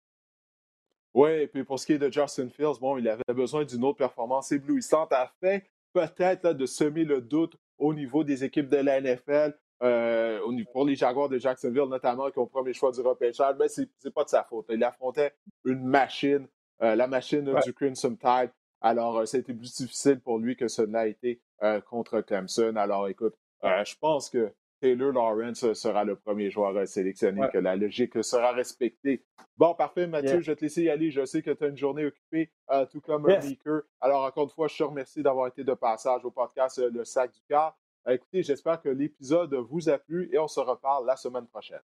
[1.14, 3.82] Oui, et puis pour ce qui est de Justin Fields, bon, il avait besoin d'une
[3.82, 5.58] autre performance éblouissante afin
[5.92, 10.40] peut-être de semer le doute au niveau des équipes de la NFL, euh,
[10.72, 14.14] pour les Jaguars de Jacksonville notamment, qui ont premier choix du repêchage, mais ben, c'est
[14.14, 14.66] pas de sa faute.
[14.68, 15.32] Il affrontait
[15.64, 16.46] une machine
[16.82, 18.50] euh, la machine du Crimson Tide.
[18.80, 22.22] Alors, euh, ça a été plus difficile pour lui que ce n'a été euh, contre
[22.22, 22.74] Clemson.
[22.76, 28.24] Alors, écoute, je pense que Taylor Lawrence sera le premier joueur sélectionné, que la logique
[28.24, 29.24] sera respectée.
[29.56, 31.10] Bon, parfait, Mathieu, je vais te laisser y aller.
[31.10, 32.50] Je sais que tu as une journée occupée,
[32.90, 33.44] tout comme yes.
[33.44, 33.82] Meeker.
[34.00, 37.32] Alors, encore une fois, je te remercie d'avoir été de passage au podcast Le Sac
[37.32, 37.78] du Car.
[38.08, 41.82] Écoutez, j'espère que l'épisode vous a plu et on se reparle la semaine prochaine.